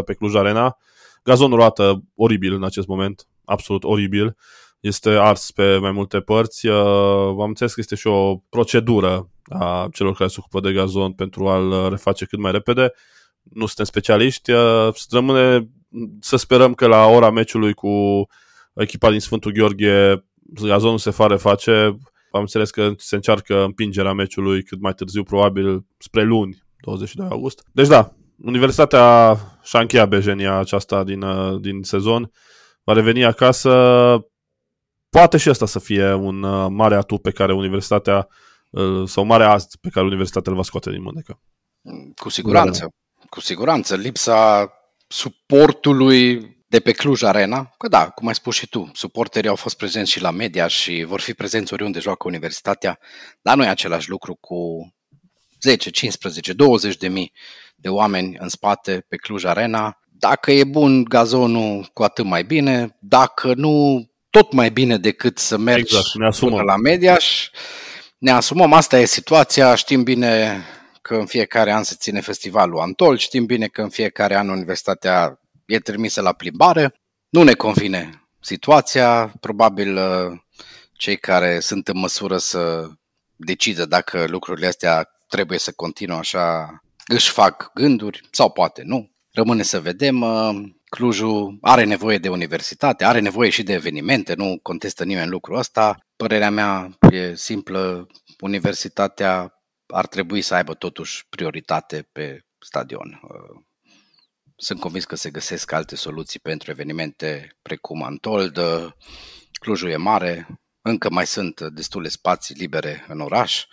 100% 0.00 0.04
pe 0.04 0.14
Cluj 0.14 0.34
Arena. 0.34 0.76
Gazonul 1.22 1.60
arată 1.60 2.02
oribil 2.14 2.52
în 2.52 2.64
acest 2.64 2.86
moment, 2.86 3.28
absolut 3.44 3.84
oribil 3.84 4.36
este 4.80 5.10
ars 5.10 5.50
pe 5.50 5.76
mai 5.76 5.90
multe 5.90 6.20
părți. 6.20 6.66
Uh, 6.66 6.74
am 7.28 7.48
înțeles 7.48 7.74
că 7.74 7.80
este 7.80 7.94
și 7.94 8.06
o 8.06 8.36
procedură 8.36 9.30
a 9.48 9.88
celor 9.92 10.14
care 10.14 10.28
se 10.28 10.36
ocupă 10.38 10.60
de 10.60 10.72
gazon 10.72 11.12
pentru 11.12 11.48
a-l 11.48 11.88
reface 11.88 12.24
cât 12.24 12.38
mai 12.38 12.52
repede. 12.52 12.92
Nu 13.42 13.66
suntem 13.66 13.84
specialiști. 13.84 14.52
Uh, 14.52 14.88
rămâne 15.10 15.68
să 16.20 16.36
sperăm 16.36 16.74
că 16.74 16.86
la 16.86 17.06
ora 17.06 17.30
meciului 17.30 17.74
cu 17.74 18.26
echipa 18.74 19.10
din 19.10 19.20
Sfântul 19.20 19.52
Gheorghe 19.52 20.24
gazonul 20.40 20.98
se 20.98 21.10
fare 21.10 21.36
face. 21.36 21.72
Am 22.30 22.40
înțeles 22.40 22.70
că 22.70 22.92
se 22.96 23.14
încearcă 23.14 23.62
împingerea 23.62 24.12
meciului 24.12 24.62
cât 24.62 24.80
mai 24.80 24.94
târziu, 24.94 25.22
probabil 25.22 25.84
spre 25.98 26.22
luni, 26.22 26.62
22 26.80 27.28
august. 27.30 27.62
Deci 27.72 27.86
da, 27.86 28.12
Universitatea 28.44 29.36
și-a 29.62 29.80
încheiat 29.80 30.08
bejenia 30.08 30.58
aceasta 30.58 31.04
din, 31.04 31.22
uh, 31.22 31.60
din 31.60 31.82
sezon, 31.82 32.30
va 32.84 32.92
reveni 32.92 33.24
acasă. 33.24 33.70
Poate 35.10 35.36
și 35.36 35.48
asta 35.48 35.66
să 35.66 35.78
fie 35.78 36.12
un 36.12 36.42
uh, 36.42 36.66
mare 36.70 36.94
atu 36.94 37.18
pe 37.18 37.30
care 37.30 37.52
Universitatea 37.52 38.28
sau 39.06 39.24
mare 39.24 39.44
ast 39.44 39.76
pe 39.80 39.88
care 39.88 40.06
Universitatea 40.06 40.52
îl 40.52 40.58
va 40.58 40.64
scoate 40.64 40.90
din 40.90 41.02
mânecă. 41.02 41.40
Cu 42.16 42.28
siguranță. 42.28 42.80
Da. 42.80 43.26
Cu 43.28 43.40
siguranță. 43.40 43.96
Lipsa 43.96 44.70
suportului 45.06 46.56
de 46.68 46.80
pe 46.80 46.92
Cluj 46.92 47.22
Arena, 47.22 47.74
că 47.78 47.88
da, 47.88 48.08
cum 48.08 48.28
ai 48.28 48.34
spus 48.34 48.54
și 48.54 48.68
tu, 48.68 48.90
suporterii 48.94 49.48
au 49.48 49.54
fost 49.54 49.76
prezenți 49.76 50.10
și 50.10 50.20
la 50.20 50.30
media 50.30 50.66
și 50.66 51.04
vor 51.04 51.20
fi 51.20 51.34
prezenți 51.34 51.72
oriunde 51.72 51.98
joacă 51.98 52.28
Universitatea, 52.28 52.98
dar 53.42 53.56
nu 53.56 53.64
e 53.64 53.68
același 53.68 54.08
lucru 54.10 54.34
cu 54.34 54.56
10, 55.60 55.90
15, 55.90 56.52
20 56.52 56.96
de 56.96 57.08
mii 57.08 57.32
de 57.76 57.88
oameni 57.88 58.36
în 58.38 58.48
spate 58.48 59.04
pe 59.08 59.16
Cluj 59.16 59.44
Arena. 59.44 59.98
Dacă 60.10 60.52
e 60.52 60.64
bun 60.64 61.04
gazonul, 61.04 61.90
cu 61.92 62.02
atât 62.02 62.24
mai 62.24 62.44
bine. 62.44 62.96
Dacă 63.00 63.54
nu, 63.54 64.07
tot 64.30 64.52
mai 64.52 64.70
bine 64.70 64.96
decât 64.96 65.38
să 65.38 65.56
mergi 65.56 65.96
exact, 65.96 66.14
ne 66.14 66.26
asumăm. 66.26 66.54
până 66.54 66.64
la 66.64 66.76
Mediaș. 66.76 67.50
Ne 68.18 68.30
asumăm, 68.30 68.72
asta 68.72 68.98
e 68.98 69.04
situația, 69.04 69.74
știm 69.74 70.02
bine 70.02 70.62
că 71.02 71.14
în 71.14 71.26
fiecare 71.26 71.72
an 71.72 71.82
se 71.82 71.94
ține 71.98 72.20
festivalul 72.20 72.78
Antol, 72.78 73.16
știm 73.16 73.46
bine 73.46 73.66
că 73.66 73.82
în 73.82 73.88
fiecare 73.88 74.36
an 74.36 74.48
universitatea 74.48 75.40
e 75.66 75.78
trimisă 75.78 76.20
la 76.20 76.32
plimbare. 76.32 76.94
Nu 77.28 77.42
ne 77.42 77.52
convine 77.52 78.28
situația, 78.40 79.32
probabil 79.40 79.96
uh, 79.96 80.38
cei 80.92 81.16
care 81.16 81.60
sunt 81.60 81.88
în 81.88 81.98
măsură 81.98 82.38
să 82.38 82.88
decidă 83.36 83.86
dacă 83.86 84.24
lucrurile 84.28 84.66
astea 84.66 85.08
trebuie 85.28 85.58
să 85.58 85.72
continue 85.72 86.16
așa, 86.16 86.78
își 87.06 87.30
fac 87.30 87.70
gânduri 87.74 88.20
sau 88.30 88.50
poate 88.50 88.82
nu. 88.84 89.10
Rămâne 89.32 89.62
să 89.62 89.80
vedem. 89.80 90.24
Uh, 90.90 90.98
Clujul 90.98 91.58
are 91.60 91.84
nevoie 91.84 92.18
de 92.18 92.28
universitate, 92.28 93.04
are 93.04 93.20
nevoie 93.20 93.50
și 93.50 93.62
de 93.62 93.72
evenimente, 93.72 94.34
nu 94.34 94.58
contestă 94.62 95.04
nimeni 95.04 95.30
lucrul 95.30 95.56
ăsta. 95.56 95.98
Părerea 96.16 96.50
mea 96.50 96.98
e 97.10 97.34
simplă, 97.34 98.06
universitatea 98.40 99.52
ar 99.86 100.06
trebui 100.06 100.42
să 100.42 100.54
aibă 100.54 100.74
totuși 100.74 101.26
prioritate 101.28 102.08
pe 102.12 102.46
stadion. 102.58 103.20
Uh, 103.22 103.62
sunt 104.56 104.80
convins 104.80 105.04
că 105.04 105.16
se 105.16 105.30
găsesc 105.30 105.72
alte 105.72 105.96
soluții 105.96 106.40
pentru 106.40 106.70
evenimente 106.70 107.56
precum 107.62 108.02
Antold. 108.02 108.58
Clujul 109.60 109.90
e 109.90 109.96
mare, 109.96 110.46
încă 110.82 111.10
mai 111.10 111.26
sunt 111.26 111.60
destule 111.60 112.08
spații 112.08 112.54
libere 112.54 113.04
în 113.08 113.20
oraș 113.20 113.66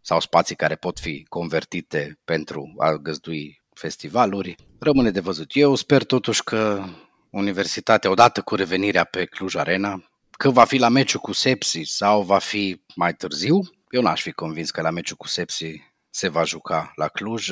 sau 0.00 0.20
spații 0.20 0.56
care 0.56 0.74
pot 0.74 0.98
fi 0.98 1.24
convertite 1.28 2.20
pentru 2.24 2.74
a 2.78 2.92
găzdui 2.96 3.61
festivaluri. 3.82 4.54
Rămâne 4.78 5.10
de 5.10 5.20
văzut. 5.20 5.50
Eu 5.52 5.74
sper 5.74 6.04
totuși 6.04 6.42
că 6.42 6.84
Universitatea, 7.30 8.10
odată 8.10 8.40
cu 8.40 8.54
revenirea 8.54 9.04
pe 9.04 9.24
Cluj 9.24 9.54
Arena, 9.54 10.04
că 10.30 10.50
va 10.50 10.64
fi 10.64 10.78
la 10.78 10.88
meciul 10.88 11.20
cu 11.20 11.32
Sepsi 11.32 11.82
sau 11.82 12.22
va 12.22 12.38
fi 12.38 12.82
mai 12.94 13.14
târziu, 13.14 13.60
eu 13.90 14.02
n-aș 14.02 14.22
fi 14.22 14.32
convins 14.32 14.70
că 14.70 14.80
la 14.80 14.90
meciul 14.90 15.16
cu 15.16 15.26
Sepsi 15.28 15.82
se 16.10 16.28
va 16.28 16.44
juca 16.44 16.92
la 16.94 17.08
Cluj. 17.08 17.50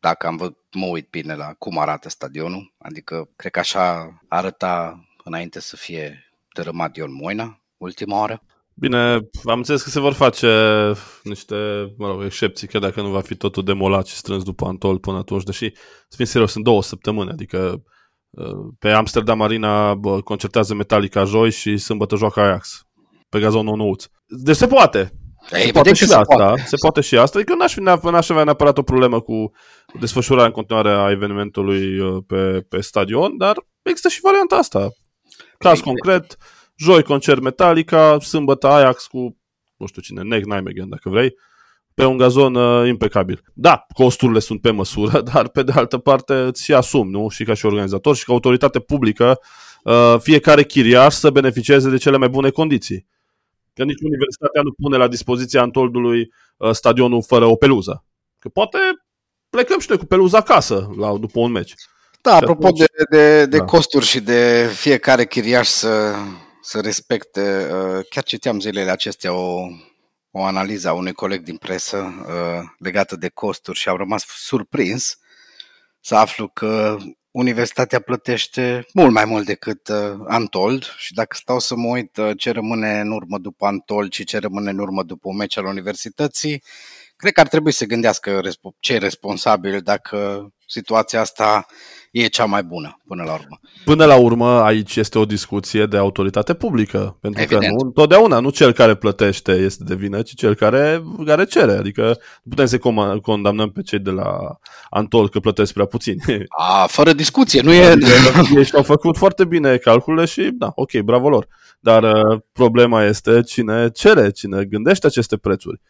Dacă 0.00 0.26
am 0.26 0.36
văzut, 0.36 0.58
mă 0.72 0.86
uit 0.86 1.10
bine 1.10 1.34
la 1.34 1.54
cum 1.58 1.78
arată 1.78 2.08
stadionul, 2.08 2.74
adică 2.78 3.28
cred 3.36 3.52
că 3.52 3.58
așa 3.58 4.18
arăta 4.28 5.04
înainte 5.24 5.60
să 5.60 5.76
fie 5.76 6.32
dărâmat 6.54 6.96
Ion 6.96 7.12
Moina, 7.12 7.60
ultima 7.76 8.18
oară. 8.18 8.42
Bine, 8.76 9.12
am 9.44 9.56
înțeles 9.56 9.82
că 9.82 9.90
se 9.90 10.00
vor 10.00 10.12
face 10.12 10.48
niște, 11.22 11.54
mă 11.96 12.06
rog, 12.06 12.22
excepții, 12.22 12.68
că 12.68 12.78
dacă 12.78 13.00
nu 13.00 13.08
va 13.08 13.20
fi 13.20 13.34
totul 13.34 13.64
demolat 13.64 14.06
și 14.06 14.14
strâns 14.14 14.42
după 14.42 14.66
Antol 14.66 14.98
până 14.98 15.16
atunci, 15.16 15.42
deși, 15.42 15.72
să 16.08 16.16
fim 16.16 16.24
serios, 16.24 16.50
sunt 16.50 16.64
două 16.64 16.82
săptămâni, 16.82 17.30
adică 17.30 17.82
uh, 18.30 18.74
pe 18.78 18.90
Amsterdam 18.90 19.42
Arena 19.42 20.00
concertează 20.24 20.74
Metallica 20.74 21.24
joi 21.24 21.50
și 21.50 21.76
sâmbătă 21.76 22.16
joacă 22.16 22.40
Ajax 22.40 22.86
pe 23.28 23.40
gazonul 23.40 23.76
nouț. 23.76 24.04
Deci 24.26 24.56
se 24.56 24.66
poate. 24.66 25.12
Se 25.48 25.70
poate 25.72 25.92
și 25.92 26.06
se 26.06 26.14
asta, 26.14 26.34
poate. 26.36 26.62
se 26.66 26.76
poate 26.76 27.00
și 27.00 27.16
asta. 27.16 27.38
Adică 27.38 27.54
n-aș, 27.54 27.76
n-aș 28.02 28.28
avea 28.28 28.44
neapărat 28.44 28.78
o 28.78 28.82
problemă 28.82 29.20
cu 29.20 29.50
desfășurarea 30.00 30.46
în 30.46 30.52
continuare 30.52 30.90
a 30.90 31.10
evenimentului 31.10 31.98
uh, 31.98 32.22
pe, 32.26 32.66
pe 32.68 32.80
stadion, 32.80 33.36
dar 33.36 33.66
există 33.82 34.08
și 34.08 34.20
varianta 34.20 34.56
asta. 34.56 34.88
Caz 35.58 35.80
concret, 35.80 36.36
joi 36.76 37.02
concert 37.02 37.40
Metallica, 37.40 38.18
sâmbătă 38.18 38.66
Ajax 38.66 39.06
cu, 39.06 39.36
nu 39.76 39.86
știu 39.86 40.02
cine, 40.02 40.22
Nick 40.22 40.46
Nijmegen, 40.46 40.88
dacă 40.88 41.08
vrei, 41.08 41.34
pe 41.94 42.04
un 42.04 42.16
gazon 42.16 42.54
uh, 42.54 42.88
impecabil. 42.88 43.42
Da, 43.52 43.86
costurile 43.92 44.38
sunt 44.38 44.60
pe 44.60 44.70
măsură, 44.70 45.20
dar 45.32 45.48
pe 45.48 45.62
de 45.62 45.72
altă 45.72 45.98
parte 45.98 46.34
îți 46.34 46.64
și 46.64 46.74
asumi, 46.74 47.10
nu? 47.10 47.28
Și 47.28 47.44
ca 47.44 47.54
și 47.54 47.66
organizator 47.66 48.16
și 48.16 48.24
ca 48.24 48.32
autoritate 48.32 48.80
publică, 48.80 49.40
uh, 49.84 50.16
fiecare 50.18 50.64
chiriaș 50.64 51.14
să 51.14 51.30
beneficieze 51.30 51.90
de 51.90 51.96
cele 51.96 52.16
mai 52.16 52.28
bune 52.28 52.50
condiții. 52.50 53.06
Că 53.74 53.84
nici 53.84 54.00
universitatea 54.02 54.62
nu 54.62 54.72
pune 54.72 54.96
la 54.96 55.08
dispoziția 55.08 55.62
Antoldului 55.62 56.32
uh, 56.56 56.70
stadionul 56.70 57.22
fără 57.22 57.44
o 57.44 57.56
peluză. 57.56 58.04
Că 58.38 58.48
poate 58.48 58.78
plecăm 59.50 59.78
și 59.78 59.86
noi 59.88 59.98
cu 59.98 60.04
peluza 60.04 60.38
acasă 60.38 60.90
la, 60.96 61.16
după 61.16 61.40
un 61.40 61.50
meci. 61.50 61.74
Da, 62.20 62.36
apropo 62.36 62.66
atunci... 62.66 62.78
de, 62.78 63.16
de, 63.16 63.46
de 63.46 63.58
da. 63.58 63.64
costuri 63.64 64.04
și 64.04 64.20
de 64.20 64.70
fiecare 64.74 65.26
chiriaș 65.26 65.68
să, 65.68 66.14
să 66.64 66.80
respecte, 66.80 67.70
uh, 67.72 68.06
chiar 68.08 68.22
citeam 68.22 68.60
zilele 68.60 68.90
acestea 68.90 69.32
o, 69.32 69.66
o 70.30 70.42
analiză 70.42 70.88
a 70.88 70.92
unui 70.92 71.12
coleg 71.12 71.42
din 71.42 71.56
presă 71.56 71.96
uh, 72.28 72.68
legată 72.78 73.16
de 73.16 73.28
costuri 73.28 73.78
și 73.78 73.88
am 73.88 73.96
rămas 73.96 74.24
surprins 74.26 75.18
să 76.00 76.14
aflu 76.14 76.48
că 76.48 76.96
universitatea 77.30 78.00
plătește 78.00 78.86
mult 78.92 79.12
mai 79.12 79.24
mult 79.24 79.46
decât 79.46 79.88
uh, 79.88 80.14
Antold 80.26 80.84
și 80.96 81.14
dacă 81.14 81.36
stau 81.36 81.58
să 81.58 81.76
mă 81.76 81.88
uit 81.88 82.16
uh, 82.16 82.30
ce 82.36 82.50
rămâne 82.50 83.00
în 83.00 83.10
urmă 83.10 83.38
după 83.38 83.66
Antold 83.66 84.12
și 84.12 84.24
ce 84.24 84.38
rămâne 84.38 84.70
în 84.70 84.78
urmă 84.78 85.02
după 85.02 85.28
un 85.28 85.36
meci 85.36 85.56
al 85.56 85.64
universității, 85.64 86.62
cred 87.16 87.32
că 87.32 87.40
ar 87.40 87.48
trebui 87.48 87.72
să 87.72 87.84
gândească 87.84 88.40
ce 88.78 88.92
e 88.92 88.98
responsabil 88.98 89.80
dacă 89.80 90.48
situația 90.66 91.20
asta 91.20 91.66
e 92.14 92.26
cea 92.26 92.44
mai 92.44 92.62
bună 92.62 93.00
până 93.06 93.22
la 93.22 93.32
urmă. 93.32 93.60
Până 93.84 94.04
la 94.04 94.16
urmă, 94.16 94.60
aici 94.60 94.96
este 94.96 95.18
o 95.18 95.24
discuție 95.24 95.86
de 95.86 95.96
autoritate 95.96 96.54
publică, 96.54 97.16
pentru 97.20 97.42
Evident. 97.42 97.62
că 97.62 97.68
nu 97.68 97.86
întotdeauna 97.86 98.38
nu 98.38 98.50
cel 98.50 98.72
care 98.72 98.94
plătește 98.94 99.52
este 99.52 99.84
de 99.84 99.94
vină, 99.94 100.22
ci 100.22 100.34
cel 100.34 100.54
care, 100.54 101.02
care 101.26 101.44
cere. 101.44 101.72
Adică 101.72 102.02
nu 102.42 102.50
putem 102.50 102.66
să 102.66 102.78
condamnăm 103.22 103.70
pe 103.70 103.82
cei 103.82 103.98
de 103.98 104.10
la 104.10 104.58
Antol 104.90 105.28
că 105.28 105.40
plătesc 105.40 105.72
prea 105.72 105.84
puțin. 105.84 106.18
A, 106.62 106.86
fără 106.86 107.12
discuție, 107.12 107.60
nu 107.60 107.72
e... 107.72 107.96
Ei 108.56 108.70
au 108.72 108.82
făcut 108.82 109.16
foarte 109.16 109.44
bine 109.44 109.76
calculele 109.76 110.26
și, 110.26 110.50
da, 110.52 110.72
ok, 110.74 110.92
bravo 110.92 111.28
lor. 111.28 111.48
Dar 111.80 112.02
uh, 112.02 112.40
problema 112.52 113.04
este 113.04 113.42
cine 113.42 113.90
cere, 113.90 114.30
cine 114.30 114.64
gândește 114.64 115.06
aceste 115.06 115.36
prețuri. 115.36 115.80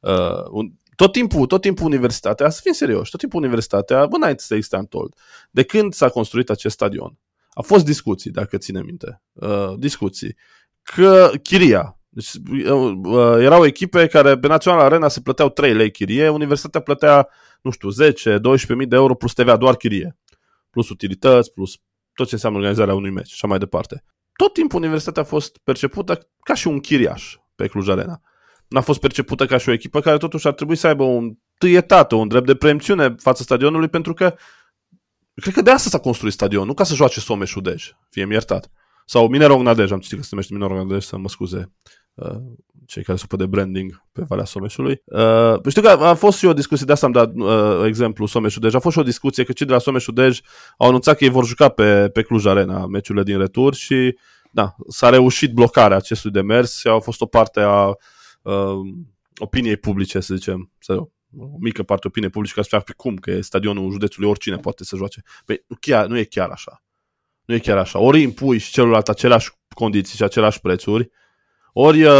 Uh, 0.00 0.44
un, 0.50 0.70
tot 0.96 1.12
timpul, 1.12 1.46
tot 1.46 1.60
timpul 1.60 1.86
universitatea, 1.86 2.50
să 2.50 2.60
fim 2.62 2.72
serioși, 2.72 3.10
tot 3.10 3.20
timpul 3.20 3.40
universitatea, 3.42 4.06
bă, 4.06 4.16
înainte 4.16 4.42
să 4.42 4.54
existe 4.54 4.76
Antold, 4.76 5.14
de 5.50 5.62
când 5.62 5.92
s-a 5.92 6.08
construit 6.08 6.50
acest 6.50 6.74
stadion, 6.74 7.18
a 7.50 7.62
fost 7.62 7.84
discuții, 7.84 8.30
dacă 8.30 8.56
ține 8.56 8.82
minte, 8.82 9.22
uh, 9.32 9.72
discuții, 9.76 10.36
că 10.82 11.30
chiria, 11.42 11.98
deci, 12.08 12.30
uh, 12.50 12.92
uh, 13.04 13.36
erau 13.38 13.64
echipe 13.64 14.06
care 14.06 14.38
pe 14.38 14.46
Național 14.46 14.80
Arena 14.80 15.08
se 15.08 15.20
plăteau 15.20 15.48
3 15.48 15.74
lei 15.74 15.90
chirie, 15.90 16.28
universitatea 16.28 16.80
plătea, 16.80 17.28
nu 17.62 17.70
știu, 17.70 17.88
10-12.000 17.90 18.88
de 18.88 18.96
euro 18.96 19.14
plus 19.14 19.32
TVA, 19.32 19.56
doar 19.56 19.76
chirie, 19.76 20.16
plus 20.70 20.88
utilități, 20.88 21.52
plus 21.52 21.76
tot 22.14 22.26
ce 22.26 22.34
înseamnă 22.34 22.58
organizarea 22.58 22.94
unui 22.94 23.10
meci 23.10 23.26
și 23.26 23.32
așa 23.34 23.46
mai 23.46 23.58
departe. 23.58 24.04
Tot 24.36 24.52
timpul 24.52 24.80
universitatea 24.80 25.22
a 25.22 25.24
fost 25.24 25.58
percepută 25.58 26.28
ca 26.42 26.54
și 26.54 26.66
un 26.66 26.80
chiriaș 26.80 27.36
pe 27.54 27.66
Cluj 27.66 27.88
Arena 27.88 28.20
n-a 28.68 28.80
fost 28.80 29.00
percepută 29.00 29.46
ca 29.46 29.56
și 29.56 29.68
o 29.68 29.72
echipă 29.72 30.00
care 30.00 30.16
totuși 30.16 30.46
ar 30.46 30.52
trebui 30.52 30.76
să 30.76 30.86
aibă 30.86 31.02
un 31.02 31.34
tâietate, 31.58 32.14
un 32.14 32.28
drept 32.28 32.46
de 32.46 32.54
preemțiune 32.54 33.14
față 33.18 33.42
stadionului, 33.42 33.88
pentru 33.88 34.14
că 34.14 34.34
cred 35.34 35.54
că 35.54 35.62
de 35.62 35.70
asta 35.70 35.88
s-a 35.88 35.98
construit 35.98 36.32
stadionul, 36.32 36.66
nu 36.66 36.74
ca 36.74 36.84
să 36.84 36.94
joace 36.94 37.20
Someș 37.20 37.54
Udej, 37.54 37.90
fie 38.10 38.26
iertat. 38.30 38.70
Sau 39.06 39.28
Minerog 39.28 39.62
Nadej, 39.62 39.90
am 39.90 39.98
citit 39.98 40.16
că 40.16 40.22
se 40.22 40.28
numește 40.30 40.54
Minerog 40.54 40.76
Nadej, 40.76 41.02
să 41.02 41.16
mă 41.16 41.28
scuze 41.28 41.72
uh, 42.14 42.36
cei 42.86 43.02
care 43.02 43.18
se 43.18 43.36
de 43.36 43.46
branding 43.46 44.02
pe 44.12 44.22
Valea 44.28 44.44
Someșului. 44.44 45.02
Uh, 45.04 45.54
știu 45.68 45.82
că 45.82 45.88
a 45.88 46.14
fost 46.14 46.38
și 46.38 46.46
o 46.46 46.52
discuție, 46.52 46.86
de 46.86 46.92
asta 46.92 47.06
am 47.06 47.12
dat 47.12 47.32
uh, 47.34 47.86
exemplu 47.86 48.26
Someș 48.26 48.56
Udej, 48.56 48.74
a 48.74 48.78
fost 48.78 48.94
și 48.94 49.00
o 49.00 49.04
discuție 49.04 49.44
că 49.44 49.52
cei 49.52 49.66
de 49.66 49.72
la 49.72 49.78
Someș 49.78 50.06
Udej 50.06 50.40
au 50.78 50.88
anunțat 50.88 51.16
că 51.16 51.24
ei 51.24 51.30
vor 51.30 51.46
juca 51.46 51.68
pe, 51.68 52.08
pe 52.08 52.22
Cluj 52.22 52.46
Arena 52.46 52.86
meciurile 52.86 53.24
din 53.24 53.38
retur 53.38 53.74
și 53.74 54.18
da, 54.50 54.74
s-a 54.88 55.08
reușit 55.08 55.52
blocarea 55.52 55.96
acestui 55.96 56.30
demers 56.30 56.78
și 56.78 56.88
a 56.88 56.98
fost 56.98 57.20
o 57.20 57.26
parte 57.26 57.60
a 57.60 57.86
uh, 57.86 57.94
opiniei 59.38 59.76
publice, 59.76 60.20
să 60.20 60.34
zicem, 60.34 60.70
să 60.78 60.94
o 61.38 61.56
mică 61.58 61.82
parte 61.82 62.06
opinie 62.06 62.28
publică 62.28 62.62
spune 62.62 62.82
pe 62.82 62.92
cum, 62.96 63.16
că 63.16 63.30
e 63.30 63.40
stadionul 63.40 63.90
județului, 63.90 64.28
oricine 64.28 64.56
poate 64.56 64.84
să 64.84 64.96
joace. 64.96 65.22
Păi 65.44 65.64
chiar, 65.80 66.06
nu 66.06 66.18
e 66.18 66.24
chiar 66.24 66.50
așa. 66.50 66.82
Nu 67.44 67.54
e 67.54 67.58
chiar 67.58 67.76
așa. 67.78 67.98
Ori 67.98 68.20
impui 68.20 68.58
și 68.58 68.72
celălalt 68.72 69.08
aceleași 69.08 69.50
condiții 69.68 70.16
și 70.16 70.22
aceleași 70.22 70.60
prețuri, 70.60 71.10
ori, 71.72 72.02
uh, 72.02 72.10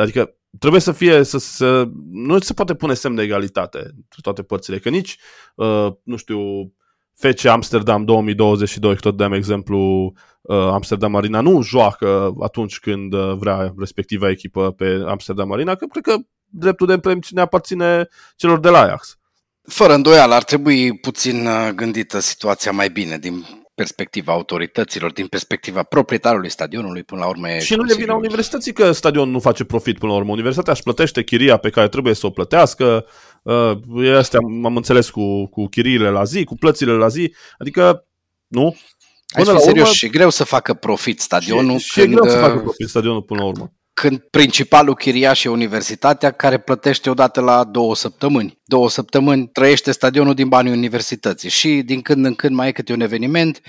adică 0.00 0.34
trebuie 0.58 0.80
să 0.80 0.92
fie, 0.92 1.22
să, 1.22 1.38
să, 1.38 1.88
nu 2.10 2.38
se 2.38 2.52
poate 2.52 2.74
pune 2.74 2.94
semn 2.94 3.14
de 3.14 3.22
egalitate 3.22 3.78
între 3.78 4.18
toate 4.22 4.42
părțile, 4.42 4.78
că 4.78 4.88
nici, 4.88 5.18
uh, 5.54 5.88
nu 6.02 6.16
știu, 6.16 6.72
FC 7.18 7.44
Amsterdam 7.44 8.04
2022, 8.04 8.96
tot 8.96 9.16
dăm 9.16 9.32
exemplu 9.32 10.12
uh, 10.40 10.56
Amsterdam 10.56 11.16
Arena, 11.16 11.40
nu 11.40 11.62
joacă 11.62 12.34
atunci 12.40 12.78
când 12.78 13.12
uh, 13.12 13.32
vrea 13.38 13.74
respectiva 13.78 14.30
echipă 14.30 14.72
pe 14.72 15.02
Amsterdam 15.06 15.52
Arena, 15.52 15.74
că 15.74 15.86
cred 15.86 16.02
că 16.02 16.16
dreptul 16.44 16.86
de 16.86 17.18
ne 17.30 17.40
aparține 17.40 18.08
celor 18.36 18.60
de 18.60 18.68
la 18.68 18.78
Ajax. 18.78 19.16
Fără 19.62 19.94
îndoială, 19.94 20.34
ar 20.34 20.44
trebui 20.44 20.98
puțin 20.98 21.46
uh, 21.46 21.68
gândită 21.74 22.18
situația 22.18 22.72
mai 22.72 22.88
bine 22.90 23.18
din 23.18 23.44
perspectiva 23.74 24.32
autorităților, 24.32 25.12
din 25.12 25.26
perspectiva 25.26 25.82
proprietarului 25.82 26.50
stadionului, 26.50 27.02
până 27.02 27.20
la 27.20 27.26
urmă. 27.26 27.48
Și 27.48 27.74
nu 27.74 27.82
le 27.82 27.94
vine 27.94 28.12
universității 28.12 28.72
că 28.72 28.92
stadionul 28.92 29.32
nu 29.32 29.40
face 29.40 29.64
profit 29.64 29.98
până 29.98 30.12
la 30.12 30.18
urmă. 30.18 30.32
Universitatea 30.32 30.72
își 30.72 30.82
plătește 30.82 31.22
chiria 31.22 31.56
pe 31.56 31.70
care 31.70 31.88
trebuie 31.88 32.14
să 32.14 32.26
o 32.26 32.30
plătească. 32.30 33.06
Uh, 33.48 34.16
astea 34.16 34.38
am 34.64 34.76
înțeles 34.76 35.10
cu, 35.10 35.46
cu 35.46 35.66
chiriile 35.66 36.10
la 36.10 36.24
zi, 36.24 36.44
cu 36.44 36.56
plățile 36.56 36.92
la 36.92 37.08
zi. 37.08 37.34
Adică, 37.58 38.06
nu? 38.46 38.76
Până 39.34 39.52
la 39.52 39.58
serios, 39.58 39.82
urmă, 39.82 39.94
și 39.94 40.08
greu 40.08 40.30
să 40.30 40.44
facă 40.44 40.74
profit 40.74 41.20
stadionul. 41.20 41.78
Și, 41.78 41.92
când, 41.92 42.06
și 42.06 42.12
e 42.12 42.16
greu 42.16 42.30
să 42.30 42.38
facă 42.38 42.58
profit 42.58 42.88
stadionul 42.88 43.22
până 43.22 43.40
la 43.40 43.46
urmă 43.46 43.72
când 44.00 44.18
principalul 44.30 44.94
chiriaș 44.94 45.44
e 45.44 45.48
universitatea 45.48 46.30
care 46.30 46.58
plătește 46.58 47.10
odată 47.10 47.40
la 47.40 47.64
două 47.64 47.94
săptămâni. 47.94 48.58
Două 48.64 48.88
săptămâni 48.88 49.48
trăiește 49.48 49.92
stadionul 49.92 50.34
din 50.34 50.48
banii 50.48 50.72
universității 50.72 51.48
și 51.48 51.82
din 51.84 52.00
când 52.00 52.24
în 52.24 52.34
când 52.34 52.54
mai 52.54 52.68
e 52.68 52.72
câte 52.72 52.92
un 52.92 53.00
eveniment, 53.00 53.60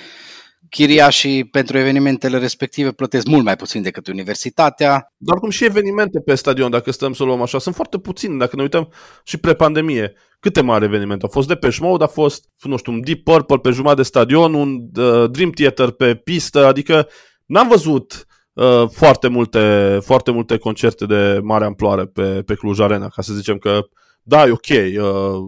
chiriașii 0.69 1.43
pentru 1.43 1.77
evenimentele 1.77 2.37
respective 2.37 2.91
plătesc 2.91 3.27
mult 3.27 3.43
mai 3.43 3.55
puțin 3.55 3.81
decât 3.81 4.07
universitatea. 4.07 5.13
Dar 5.17 5.37
cum 5.37 5.49
și 5.49 5.65
evenimente 5.65 6.19
pe 6.19 6.35
stadion, 6.35 6.69
dacă 6.69 6.91
stăm 6.91 7.13
să 7.13 7.23
luăm 7.23 7.41
așa, 7.41 7.59
sunt 7.59 7.75
foarte 7.75 7.97
puține, 7.97 8.37
dacă 8.37 8.55
ne 8.55 8.61
uităm 8.61 8.91
și 9.23 9.37
pre-pandemie. 9.37 10.13
Câte 10.39 10.61
mari 10.61 10.85
evenimente 10.85 11.23
au 11.25 11.31
fost? 11.31 11.47
De 11.47 11.55
pe 11.55 11.77
Mode 11.79 12.03
a 12.03 12.07
fost, 12.07 12.45
nu 12.61 12.77
știu, 12.77 12.91
un 12.91 13.01
Deep 13.01 13.23
Purple 13.23 13.57
pe 13.57 13.69
jumătate 13.69 14.01
de 14.01 14.07
stadion, 14.07 14.53
un 14.53 14.75
uh, 14.95 15.29
Dream 15.31 15.49
Theater 15.49 15.89
pe 15.89 16.15
pistă, 16.15 16.65
adică 16.65 17.07
n-am 17.45 17.67
văzut 17.67 18.27
Uh, 18.59 18.89
foarte, 18.91 19.27
multe, 19.27 19.97
foarte 20.01 20.31
multe 20.31 20.57
concerte 20.57 21.05
de 21.05 21.39
mare 21.43 21.65
amploare 21.65 22.05
pe, 22.05 22.41
pe 22.45 22.53
Cluj 22.53 22.79
Arena, 22.79 23.07
ca 23.07 23.21
să 23.21 23.33
zicem 23.33 23.57
că 23.57 23.79
da, 24.23 24.45
e 24.45 24.51
ok. 24.51 24.67
Uh, 24.69 25.39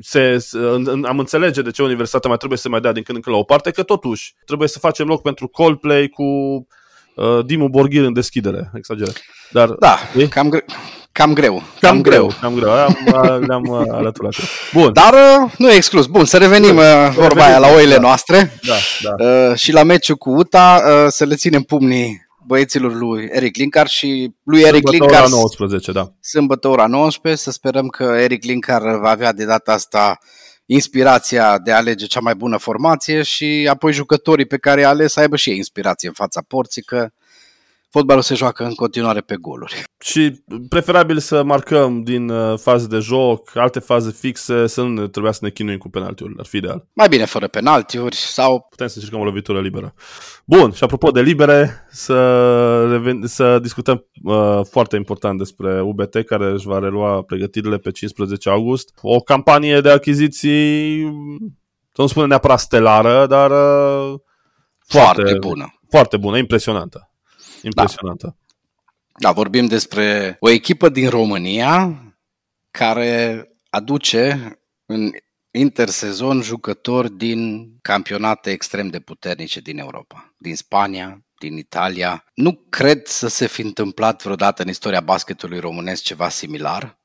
se, 0.00 0.38
se, 0.38 0.58
am 1.02 1.18
înțelege 1.18 1.62
de 1.62 1.70
ce 1.70 1.82
universitatea 1.82 2.28
mai 2.28 2.38
trebuie 2.38 2.58
să 2.58 2.68
mai 2.68 2.80
dea 2.80 2.92
din 2.92 3.02
când 3.02 3.16
în 3.16 3.22
când 3.22 3.36
la 3.36 3.40
o 3.40 3.44
parte, 3.44 3.70
că 3.70 3.82
totuși 3.82 4.34
trebuie 4.46 4.68
să 4.68 4.78
facem 4.78 5.06
loc 5.06 5.22
pentru 5.22 5.48
Coldplay 5.48 6.08
cu 6.08 6.22
uh, 7.14 7.44
Dimu 7.44 7.68
Borghir 7.68 8.04
în 8.04 8.12
deschidere, 8.12 8.70
exagerat. 8.74 9.22
Dar, 9.50 9.68
da, 9.68 9.98
e? 10.16 10.26
cam, 10.26 10.48
gre- 10.48 10.64
cam 11.12 11.32
greu. 11.32 11.54
Cam, 11.54 11.66
cam 11.80 12.00
greu. 12.00 12.26
greu. 12.26 12.38
Cam 12.40 12.54
greu, 12.54 12.70
am, 12.70 12.96
le-am 13.46 13.68
uh, 13.68 13.86
alăturat. 13.90 14.34
Bun. 14.72 14.92
Dar 14.92 15.12
uh, 15.12 15.52
nu 15.58 15.70
e 15.70 15.74
exclus. 15.74 16.06
Bun, 16.06 16.24
să 16.24 16.38
revenim 16.38 16.76
uh, 16.76 16.84
vorba 17.12 17.44
aia 17.44 17.58
la 17.58 17.68
oile 17.68 17.94
da. 17.94 18.00
noastre. 18.00 18.58
Da, 18.62 18.74
da. 19.02 19.24
Uh, 19.24 19.56
și 19.56 19.72
la 19.72 19.82
meciul 19.82 20.16
cu 20.16 20.30
UTA 20.30 20.82
uh, 20.86 21.06
să 21.08 21.24
le 21.24 21.34
ținem 21.34 21.62
pumnii 21.62 22.23
băieților 22.46 22.94
lui 22.94 23.28
Eric 23.30 23.56
Linkar 23.56 23.86
și 23.86 24.34
lui 24.42 24.60
Eric 24.60 24.88
Linkar. 24.88 25.08
Sâmbătă 25.08 25.24
ora 25.24 25.28
19, 25.28 25.92
da. 25.92 26.12
Sâmbătă 26.20 26.68
ora 26.68 26.86
19, 26.86 27.42
să 27.42 27.50
sperăm 27.50 27.88
că 27.88 28.02
Eric 28.02 28.44
Linkar 28.44 28.82
va 28.98 29.10
avea 29.10 29.32
de 29.32 29.44
data 29.44 29.72
asta 29.72 30.18
inspirația 30.66 31.58
de 31.58 31.72
a 31.72 31.76
alege 31.76 32.06
cea 32.06 32.20
mai 32.20 32.34
bună 32.34 32.56
formație 32.56 33.22
și 33.22 33.68
apoi 33.70 33.92
jucătorii 33.92 34.46
pe 34.46 34.58
care 34.58 34.80
i-a 34.80 34.88
ales 34.88 35.12
să 35.12 35.20
aibă 35.20 35.36
și 35.36 35.50
ei 35.50 35.56
inspirație 35.56 36.08
în 36.08 36.14
fața 36.14 36.42
porții, 36.48 36.82
că 36.82 37.08
fotbalul 37.94 38.22
se 38.22 38.34
joacă 38.34 38.64
în 38.64 38.74
continuare 38.74 39.20
pe 39.20 39.36
goluri. 39.36 39.84
Și 40.00 40.44
preferabil 40.68 41.18
să 41.18 41.42
marcăm 41.42 42.02
din 42.02 42.28
uh, 42.28 42.58
faze 42.58 42.86
de 42.86 42.98
joc, 42.98 43.56
alte 43.56 43.78
faze 43.78 44.10
fixe, 44.10 44.66
să 44.66 44.82
nu 44.82 45.06
trebuia 45.06 45.32
să 45.32 45.38
ne 45.42 45.50
chinuim 45.50 45.78
cu 45.78 45.88
penaltiuri, 45.88 46.34
ar 46.38 46.44
fi 46.46 46.56
ideal. 46.56 46.86
Mai 46.92 47.08
bine 47.08 47.24
fără 47.24 47.48
penaltiuri 47.48 48.16
sau... 48.16 48.66
Putem 48.70 48.86
să 48.86 48.94
încercăm 48.96 49.20
o 49.20 49.24
lovitură 49.24 49.60
liberă. 49.60 49.94
Bun, 50.44 50.72
și 50.72 50.84
apropo 50.84 51.10
de 51.10 51.20
libere, 51.20 51.86
să, 51.90 52.18
reven- 52.92 53.24
să 53.24 53.58
discutăm 53.58 54.06
uh, 54.22 54.60
foarte 54.70 54.96
important 54.96 55.38
despre 55.38 55.80
UBT, 55.80 56.22
care 56.26 56.46
își 56.46 56.66
va 56.66 56.78
relua 56.78 57.22
pregătirile 57.22 57.78
pe 57.78 57.90
15 57.90 58.50
august. 58.50 58.98
O 59.02 59.20
campanie 59.20 59.80
de 59.80 59.90
achiziții, 59.90 61.02
să 61.92 62.00
nu 62.00 62.06
spunem 62.06 62.28
neapărat 62.28 62.58
stelară, 62.58 63.26
dar 63.26 63.50
uh, 63.50 64.18
foarte, 64.86 65.20
foarte 65.20 65.38
bună. 65.40 65.78
Foarte 65.88 66.16
bună, 66.16 66.38
impresionantă. 66.38 67.08
Impresionantă. 67.64 68.26
Da. 68.26 69.28
da, 69.28 69.32
vorbim 69.32 69.66
despre 69.66 70.36
o 70.40 70.50
echipă 70.50 70.88
din 70.88 71.08
România 71.08 71.98
care 72.70 73.48
aduce 73.70 74.58
în 74.86 75.10
intersezon 75.50 76.42
jucători 76.42 77.10
din 77.10 77.72
campionate 77.82 78.50
extrem 78.50 78.88
de 78.88 79.00
puternice 79.00 79.60
din 79.60 79.78
Europa, 79.78 80.34
din 80.38 80.56
Spania, 80.56 81.24
din 81.38 81.56
Italia. 81.56 82.24
Nu 82.34 82.52
cred 82.68 83.06
să 83.06 83.28
se 83.28 83.46
fi 83.46 83.60
întâmplat 83.62 84.22
vreodată 84.22 84.62
în 84.62 84.68
istoria 84.68 85.00
basketului 85.00 85.58
românesc 85.58 86.02
ceva 86.02 86.28
similar. 86.28 86.98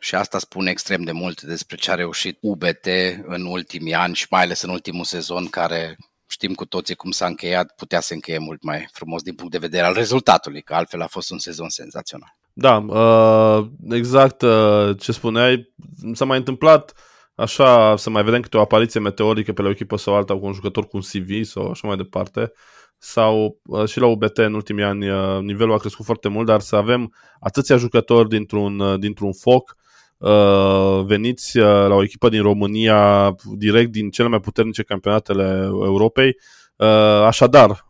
Și 0.00 0.14
asta 0.14 0.38
spune 0.38 0.70
extrem 0.70 1.02
de 1.02 1.12
mult 1.12 1.42
despre 1.42 1.76
ce 1.76 1.90
a 1.90 1.94
reușit 1.94 2.38
UBT 2.40 2.86
în 3.22 3.44
ultimii 3.44 3.94
ani 3.94 4.14
și 4.14 4.26
mai 4.30 4.42
ales 4.42 4.62
în 4.62 4.70
ultimul 4.70 5.04
sezon 5.04 5.46
care 5.46 5.96
știm 6.30 6.54
cu 6.54 6.64
toții 6.64 6.94
cum 6.94 7.10
s-a 7.10 7.26
încheiat, 7.26 7.74
putea 7.76 8.00
să 8.00 8.12
încheie 8.14 8.38
mult 8.38 8.62
mai 8.62 8.88
frumos 8.92 9.22
din 9.22 9.34
punct 9.34 9.52
de 9.52 9.58
vedere 9.58 9.86
al 9.86 9.94
rezultatului, 9.94 10.62
că 10.62 10.74
altfel 10.74 11.00
a 11.00 11.06
fost 11.06 11.30
un 11.30 11.38
sezon 11.38 11.68
senzațional. 11.68 12.36
Da, 12.52 12.76
uh, 12.76 13.66
exact 13.90 14.42
uh, 14.42 14.98
ce 14.98 15.12
spuneai, 15.12 15.74
s-a 16.12 16.24
mai 16.24 16.38
întâmplat 16.38 16.92
așa 17.34 17.96
să 17.96 18.10
mai 18.10 18.22
vedem 18.22 18.40
câte 18.40 18.56
o 18.56 18.60
apariție 18.60 19.00
meteorică 19.00 19.52
pe 19.52 19.62
la 19.62 19.68
o 19.68 19.70
echipă 19.70 19.96
sau 19.96 20.14
alta 20.14 20.38
cu 20.38 20.46
un 20.46 20.52
jucător 20.52 20.86
cu 20.86 20.96
un 20.96 21.02
CV 21.02 21.44
sau 21.44 21.70
așa 21.70 21.86
mai 21.86 21.96
departe 21.96 22.52
sau 22.98 23.60
uh, 23.64 23.88
și 23.88 23.98
la 23.98 24.06
UBT 24.06 24.38
în 24.38 24.54
ultimii 24.54 24.84
ani 24.84 25.06
nivelul 25.44 25.74
a 25.74 25.78
crescut 25.78 26.04
foarte 26.04 26.28
mult, 26.28 26.46
dar 26.46 26.60
să 26.60 26.76
avem 26.76 27.14
atâția 27.40 27.76
jucători 27.76 28.28
dintr-un, 28.28 29.00
dintr-un 29.00 29.32
foc 29.32 29.76
Uh, 30.20 31.04
veniți 31.04 31.58
uh, 31.58 31.64
la 31.64 31.94
o 31.94 32.02
echipă 32.02 32.28
din 32.28 32.42
România 32.42 33.34
direct 33.56 33.90
din 33.90 34.10
cele 34.10 34.28
mai 34.28 34.40
puternice 34.40 34.82
campionatele 34.82 35.62
Europei. 35.64 36.36
Uh, 36.76 36.86
așadar, 37.26 37.88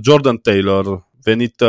Jordan 0.00 0.36
Taylor, 0.36 1.08
venit, 1.22 1.62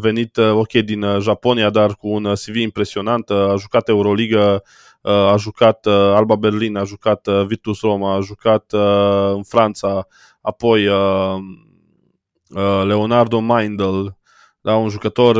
venit 0.00 0.36
ok 0.36 0.72
din 0.72 1.04
Japonia, 1.20 1.70
dar 1.70 1.94
cu 1.94 2.08
un 2.08 2.32
CV 2.34 2.56
impresionant, 2.56 3.30
a 3.30 3.54
jucat 3.58 3.88
Euroliga, 3.88 4.62
a 5.02 5.34
jucat 5.38 5.86
Alba 5.86 6.34
Berlin, 6.36 6.76
a 6.76 6.84
jucat 6.84 7.28
Vitus 7.46 7.80
Roma, 7.80 8.14
a 8.14 8.20
jucat 8.20 8.72
în 9.34 9.42
Franța, 9.42 10.06
apoi 10.40 10.88
Leonardo 12.86 13.40
Mindel, 13.40 14.18
da, 14.60 14.76
un 14.76 14.88
jucător 14.88 15.36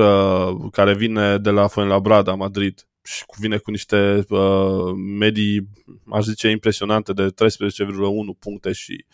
care 0.71 0.95
vine 0.95 1.39
de 1.39 1.51
la 1.51 1.67
Fuenlabrada, 1.67 2.35
Madrid, 2.35 2.88
și 3.15 3.25
vine 3.39 3.57
cu 3.57 3.71
niște 3.71 4.25
uh, 4.29 4.93
medii, 5.19 5.69
aș 6.11 6.25
zice, 6.25 6.49
impresionante 6.49 7.13
de 7.13 7.27
13,1 7.27 7.31
puncte 8.39 8.73
și 8.73 9.05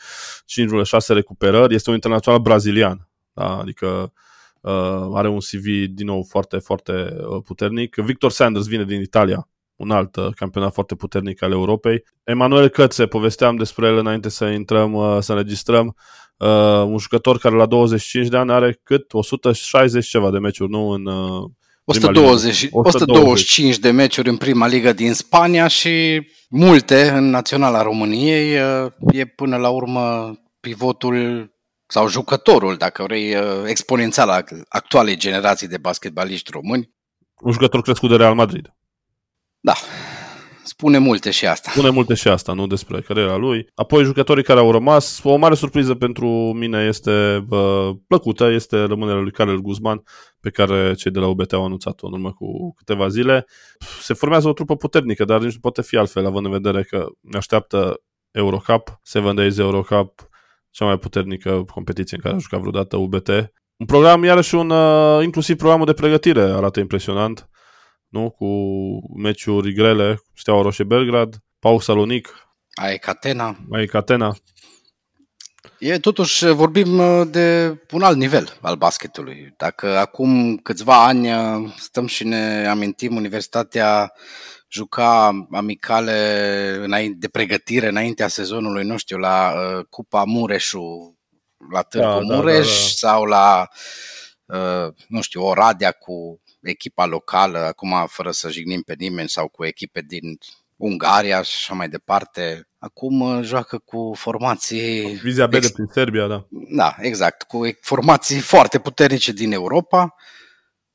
5,6 0.60 1.06
recuperări. 1.06 1.74
Este 1.74 1.88
un 1.88 1.94
internațional 1.94 2.40
brazilian, 2.40 3.08
da? 3.32 3.58
adică 3.58 4.12
uh, 4.60 5.08
are 5.12 5.28
un 5.28 5.38
CV 5.38 5.86
din 5.88 6.06
nou 6.06 6.26
foarte, 6.28 6.58
foarte 6.58 6.92
uh, 6.92 7.42
puternic. 7.44 7.96
Victor 7.96 8.30
Sanders 8.30 8.66
vine 8.66 8.84
din 8.84 9.00
Italia, 9.00 9.48
un 9.76 9.90
alt 9.90 10.16
uh, 10.16 10.28
campionat 10.36 10.72
foarte 10.72 10.94
puternic 10.94 11.42
al 11.42 11.52
Europei. 11.52 12.04
Emanuel 12.24 12.68
Cățe, 12.68 13.06
povesteam 13.06 13.56
despre 13.56 13.86
el 13.86 13.96
înainte 13.96 14.28
să 14.28 14.44
intrăm, 14.44 14.92
uh, 14.92 15.16
să 15.20 15.32
înregistrăm, 15.32 15.96
uh, 16.36 16.82
un 16.86 16.98
jucător 16.98 17.38
care 17.38 17.54
la 17.54 17.66
25 17.66 18.28
de 18.28 18.36
ani 18.36 18.52
are 18.52 18.80
cât 18.82 19.12
160 19.12 20.06
ceva 20.06 20.30
de 20.30 20.38
meciuri, 20.38 20.70
nu 20.70 20.88
în, 20.88 21.06
uh, 21.06 21.50
120, 21.84 22.68
125 22.70 23.78
de 23.78 23.90
meciuri 23.90 24.28
în 24.28 24.36
prima 24.36 24.66
ligă 24.66 24.92
din 24.92 25.12
Spania 25.12 25.68
și 25.68 26.26
multe 26.48 27.08
în 27.08 27.30
Naționala 27.30 27.82
României. 27.82 28.54
E 29.12 29.24
până 29.24 29.56
la 29.56 29.68
urmă 29.68 30.34
pivotul 30.60 31.48
sau 31.86 32.08
jucătorul, 32.08 32.76
dacă 32.76 33.02
vrei, 33.02 33.36
exponențial 33.66 34.28
al 34.28 34.44
actualei 34.68 35.16
generații 35.16 35.68
de 35.68 35.78
basketbaliști 35.78 36.50
români. 36.50 36.92
Un 37.40 37.52
jucător 37.52 37.82
crescut 37.82 38.08
de 38.08 38.16
Real 38.16 38.34
Madrid. 38.34 38.74
Da. 39.60 39.74
Spune 40.64 40.98
multe 40.98 41.30
și 41.30 41.46
asta. 41.46 41.70
Spune 41.70 41.90
multe 41.90 42.14
și 42.14 42.28
asta, 42.28 42.52
nu 42.52 42.66
despre 42.66 43.00
cariera 43.00 43.36
lui. 43.36 43.66
Apoi 43.74 44.04
jucătorii 44.04 44.44
care 44.44 44.60
au 44.60 44.70
rămas, 44.70 45.20
o 45.22 45.36
mare 45.36 45.54
surpriză 45.54 45.94
pentru 45.94 46.26
mine 46.52 46.84
este 46.88 47.46
uh, 47.48 47.90
plăcută, 48.06 48.50
este 48.50 48.84
rămânerea 48.84 49.20
lui 49.20 49.32
Karel 49.32 49.60
Guzman, 49.60 50.02
pe 50.40 50.50
care 50.50 50.94
cei 50.94 51.10
de 51.10 51.18
la 51.18 51.26
UBT 51.26 51.52
au 51.52 51.64
anunțat-o 51.64 52.06
în 52.06 52.12
urmă 52.12 52.32
cu 52.32 52.74
câteva 52.76 53.08
zile. 53.08 53.46
Se 54.00 54.14
formează 54.14 54.48
o 54.48 54.52
trupă 54.52 54.76
puternică, 54.76 55.24
dar 55.24 55.40
nici 55.40 55.52
nu 55.52 55.60
poate 55.60 55.82
fi 55.82 55.96
altfel, 55.96 56.26
având 56.26 56.44
în 56.46 56.52
vedere 56.52 56.82
că 56.82 57.06
ne 57.20 57.36
așteaptă 57.36 58.00
Eurocup, 58.30 59.00
Seven 59.02 59.34
Days 59.34 59.58
Eurocup, 59.58 60.28
cea 60.70 60.84
mai 60.84 60.98
puternică 60.98 61.64
competiție 61.72 62.16
în 62.16 62.22
care 62.22 62.34
a 62.34 62.38
jucat 62.38 62.60
vreodată 62.60 62.96
UBT. 62.96 63.28
Un 63.76 63.86
program, 63.86 64.24
iarăși 64.24 64.54
un, 64.54 64.70
uh, 64.70 65.22
inclusiv 65.22 65.56
programul 65.56 65.86
de 65.86 65.92
pregătire 65.92 66.42
arată 66.42 66.80
impresionant, 66.80 67.48
nu? 68.14 68.30
Cu 68.30 68.46
meciuri 69.16 69.72
grele, 69.72 70.22
Steaua 70.34 70.62
Roșie 70.62 70.84
Belgrad, 70.84 71.36
Pau 71.58 71.78
Salonic, 71.78 72.48
Ai 72.74 72.98
Catena. 72.98 73.56
mai 73.68 73.86
Catena. 73.86 74.36
E 75.78 75.98
totuși, 75.98 76.46
vorbim 76.46 76.98
uh, 76.98 77.26
de 77.30 77.76
un 77.90 78.02
alt 78.02 78.16
nivel 78.16 78.58
al 78.60 78.76
basketului. 78.76 79.54
Dacă 79.56 79.98
acum 79.98 80.56
câțiva 80.56 81.04
ani 81.04 81.32
uh, 81.32 81.72
stăm 81.76 82.06
și 82.06 82.24
ne 82.24 82.66
amintim, 82.68 83.16
Universitatea 83.16 84.12
juca 84.68 85.46
amicale 85.50 86.18
înainte, 86.82 87.16
de 87.18 87.28
pregătire 87.28 87.88
înaintea 87.88 88.28
sezonului, 88.28 88.84
nu 88.84 88.96
știu, 88.96 89.16
la 89.16 89.52
uh, 89.52 89.84
Cupa 89.90 90.24
Mureșu, 90.24 91.18
la 91.72 91.82
Târgu 91.82 92.06
Da, 92.08 92.24
da, 92.26 92.34
Mureș 92.34 92.66
da, 92.66 92.72
da. 92.72 93.08
sau 93.08 93.24
la, 93.24 93.68
uh, 94.46 94.94
nu 95.08 95.20
știu, 95.20 95.42
Oradea 95.42 95.90
cu 95.92 96.42
echipa 96.70 97.06
locală, 97.06 97.58
acum 97.58 98.06
fără 98.08 98.30
să 98.30 98.50
jignim 98.50 98.82
pe 98.82 98.94
nimeni, 98.98 99.28
sau 99.28 99.48
cu 99.48 99.64
echipe 99.64 100.00
din 100.00 100.38
Ungaria 100.76 101.42
și 101.42 101.54
așa 101.56 101.74
mai 101.74 101.88
departe. 101.88 102.68
Acum 102.78 103.20
uh, 103.20 103.42
joacă 103.42 103.78
cu 103.78 104.12
formații 104.16 105.02
Vizia 105.02 105.46
B 105.46 105.50
de 105.50 105.56
Ex- 105.56 105.70
prin 105.70 105.86
Serbia, 105.92 106.26
da. 106.26 106.46
da, 106.50 106.94
exact, 106.98 107.42
cu 107.42 107.66
e- 107.66 107.78
formații 107.80 108.40
foarte 108.40 108.78
puternice 108.78 109.32
din 109.32 109.52
Europa, 109.52 110.14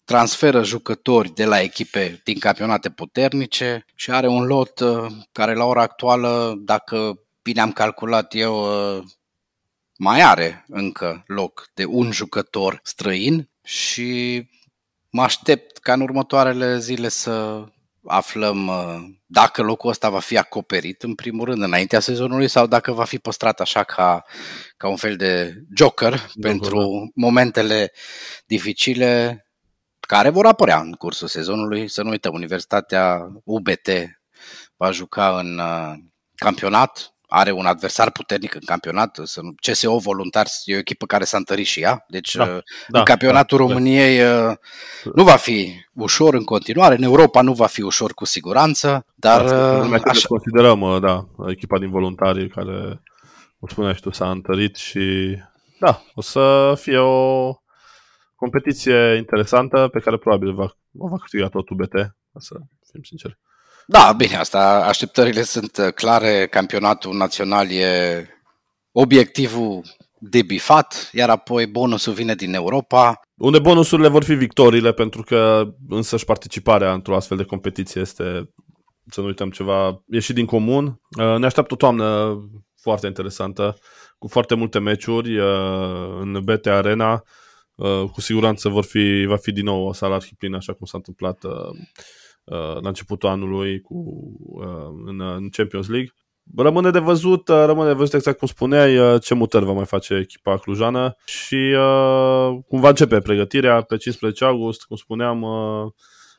transferă 0.04 0.64
jucători 0.64 1.34
de 1.34 1.46
la 1.46 1.62
echipe 1.62 2.22
din 2.24 2.40
campionate 2.40 2.90
puternice 2.90 3.86
și 3.96 4.12
are 4.12 4.28
un 4.28 4.46
lot 4.46 4.80
uh, 4.80 5.08
care 5.32 5.54
la 5.54 5.66
ora 5.66 5.82
actuală, 5.82 6.56
dacă 6.58 7.20
bine 7.42 7.62
am 7.62 7.72
calculat 7.72 8.36
eu, 8.36 8.62
uh, 8.98 9.04
mai 9.98 10.22
are 10.22 10.66
încă 10.68 11.24
loc 11.28 11.70
de 11.74 11.86
un 11.86 12.12
jucător 12.12 12.80
străin 12.84 13.50
și 13.64 14.44
mă 15.10 15.22
aștept 15.22 15.78
ca 15.78 15.94
în 15.94 16.02
următoarele 16.02 16.78
zile 16.78 17.10
să 17.10 17.64
aflăm 18.04 18.68
uh, 18.68 19.18
dacă 19.26 19.62
locul 19.62 19.90
ăsta 19.90 20.10
va 20.10 20.20
fi 20.20 20.38
acoperit 20.38 21.04
în 21.04 21.16
primul 21.16 21.46
rând 21.46 21.62
înaintea 21.62 22.00
sezonului 22.00 22.48
sau 22.48 22.68
dacă 22.68 22.92
va 22.92 23.04
fi 23.04 23.18
păstrat 23.18 23.60
așa 23.60 23.84
ca, 23.84 24.24
ca 24.78 24.88
un 24.88 24.96
fel 24.96 25.16
de 25.16 25.54
joker 25.76 26.30
pentru 26.42 27.12
momentele 27.16 27.92
dificile 28.46 29.44
care 30.00 30.30
vor 30.30 30.46
apărea 30.46 30.80
în 30.80 30.92
cursul 30.92 31.28
sezonului. 31.28 31.88
Să 31.88 32.04
nu 32.04 32.10
uităm, 32.10 32.34
Universitatea 32.34 33.32
UBT 33.44 33.90
va 34.78 34.92
juca 34.92 35.40
în 35.40 35.60
uh, 35.60 35.94
campionat, 36.36 37.14
are 37.30 37.52
un 37.52 37.66
adversar 37.66 38.12
puternic 38.12 38.54
în 38.54 38.62
campionat, 38.66 39.20
să 39.24 39.42
nu- 39.42 39.54
CSO 39.62 39.98
Voluntari 39.98 40.50
e 40.66 40.76
o 40.76 40.78
echipă 40.78 41.06
care 41.06 41.24
s-a 41.24 41.38
întărit 41.38 41.66
și 41.66 41.82
ea, 41.82 42.06
deci 42.08 42.36
Da, 42.36 42.44
uh, 42.44 42.58
Da, 42.88 43.00
în 43.00 43.06
campionatul 43.06 43.58
da, 43.58 43.64
României 43.64 44.22
uh, 44.22 44.56
nu 45.16 45.24
va 45.24 45.36
fi 45.36 45.74
ușor 45.94 46.34
în 46.34 46.44
continuare, 46.44 46.96
în 46.96 47.04
Europa 47.04 47.42
nu 47.42 47.54
va 47.54 47.66
fi 47.66 47.82
ușor 47.82 48.14
cu 48.14 48.26
siguranță, 48.26 49.06
dar 49.16 49.46
da, 49.46 49.74
uh, 49.76 49.82
lumea 49.82 50.00
că 50.00 50.10
așa, 50.10 50.28
considerăm, 50.28 50.82
uh, 50.82 51.02
da, 51.02 51.28
echipa 51.48 51.80
din 51.80 51.90
voluntari 51.90 52.50
care, 52.50 53.02
cum 53.60 53.68
spuneai 53.68 53.94
și 53.96 54.02
tu, 54.02 54.10
s-a 54.12 54.30
întărit 54.30 54.76
și 54.76 55.36
da, 55.80 56.04
o 56.14 56.22
să 56.22 56.74
fie 56.78 56.98
o 56.98 57.54
competiție 58.36 59.16
interesantă 59.18 59.88
pe 59.92 60.00
care 60.00 60.18
probabil 60.18 60.54
va, 60.54 60.72
o 60.98 61.08
va 61.08 61.18
câștiga 61.18 61.48
tot 61.48 61.70
UBT, 61.70 61.94
ca 62.32 62.40
să 62.40 62.56
fim 62.92 63.02
sinceri. 63.04 63.38
Da, 63.92 64.14
bine, 64.18 64.36
asta, 64.36 64.86
așteptările 64.88 65.42
sunt 65.44 65.78
uh, 65.78 65.94
clare, 65.94 66.48
campionatul 66.48 67.16
național 67.16 67.72
e 67.72 68.28
obiectivul 68.92 69.82
de 70.20 70.42
bifat, 70.42 71.10
iar 71.14 71.30
apoi 71.30 71.66
bonusul 71.66 72.14
vine 72.14 72.36
din 72.36 72.54
Europa, 72.54 73.20
Unde 73.40 73.60
bonusurile 73.60 74.08
vor 74.08 74.24
fi 74.24 74.34
victoriile, 74.34 74.92
pentru 74.92 75.22
că 75.22 75.68
însăși 75.90 76.26
participarea 76.26 76.94
într-o 76.94 77.16
astfel 77.16 77.38
de 77.38 77.44
competiție 77.44 78.02
este, 78.02 78.54
să 79.08 79.22
nu 79.22 79.28
uităm, 79.28 79.50
ceva 79.50 80.04
ieșit 80.08 80.36
din 80.36 80.46
comun. 80.46 80.86
Uh, 81.20 81.38
Ne 81.38 81.46
așteaptă 81.46 81.74
o 81.74 81.78
toamnă 81.78 82.38
foarte 82.82 83.08
interesantă, 83.08 83.78
cu 84.18 84.28
foarte 84.28 84.56
multe 84.56 84.80
meciuri 84.80 85.38
uh, 85.38 86.18
în 86.20 86.42
BT 86.44 86.66
Arena. 86.66 87.24
Uh, 87.76 88.04
Cu 88.12 88.22
siguranță 88.22 88.70
vor 88.70 88.84
fi, 88.84 89.26
va 89.28 89.38
fi 89.38 89.52
din 89.52 89.64
nou 89.64 89.86
o 89.86 89.94
sală 89.94 90.14
arhiplină, 90.14 90.58
așa 90.58 90.74
cum 90.74 90.86
s-a 90.86 90.98
întâmplat 90.98 91.44
uh, 91.44 91.52
uh, 91.52 91.78
la 92.82 92.88
începutul 92.88 93.30
anului 93.30 93.82
cu, 93.82 93.94
uh, 94.40 95.04
în, 95.06 95.22
în 95.22 95.50
Champions 95.50 95.88
League. 95.88 96.12
Rămâne 96.58 96.92
de 96.92 97.00
văzut, 97.00 97.48
uh, 97.48 97.64
rămâne 97.66 97.88
de 97.88 97.96
văzut 97.96 98.14
exact 98.14 98.38
cum 98.38 98.48
spuneai, 98.48 98.98
uh, 98.98 99.22
ce 99.22 99.34
mutări 99.34 99.66
va 99.66 99.72
mai 99.72 99.86
face 99.86 100.14
echipa 100.14 100.58
clujană 100.58 101.16
și 101.26 101.56
uh, 101.56 102.58
cum 102.68 102.80
va 102.80 102.90
începe 102.90 103.20
pregătirea 103.20 103.82
pe 103.82 103.98
15 103.98 104.46
august, 104.46 104.84
cum 104.84 104.96
spuneam, 104.96 105.42
uh, 105.42 105.92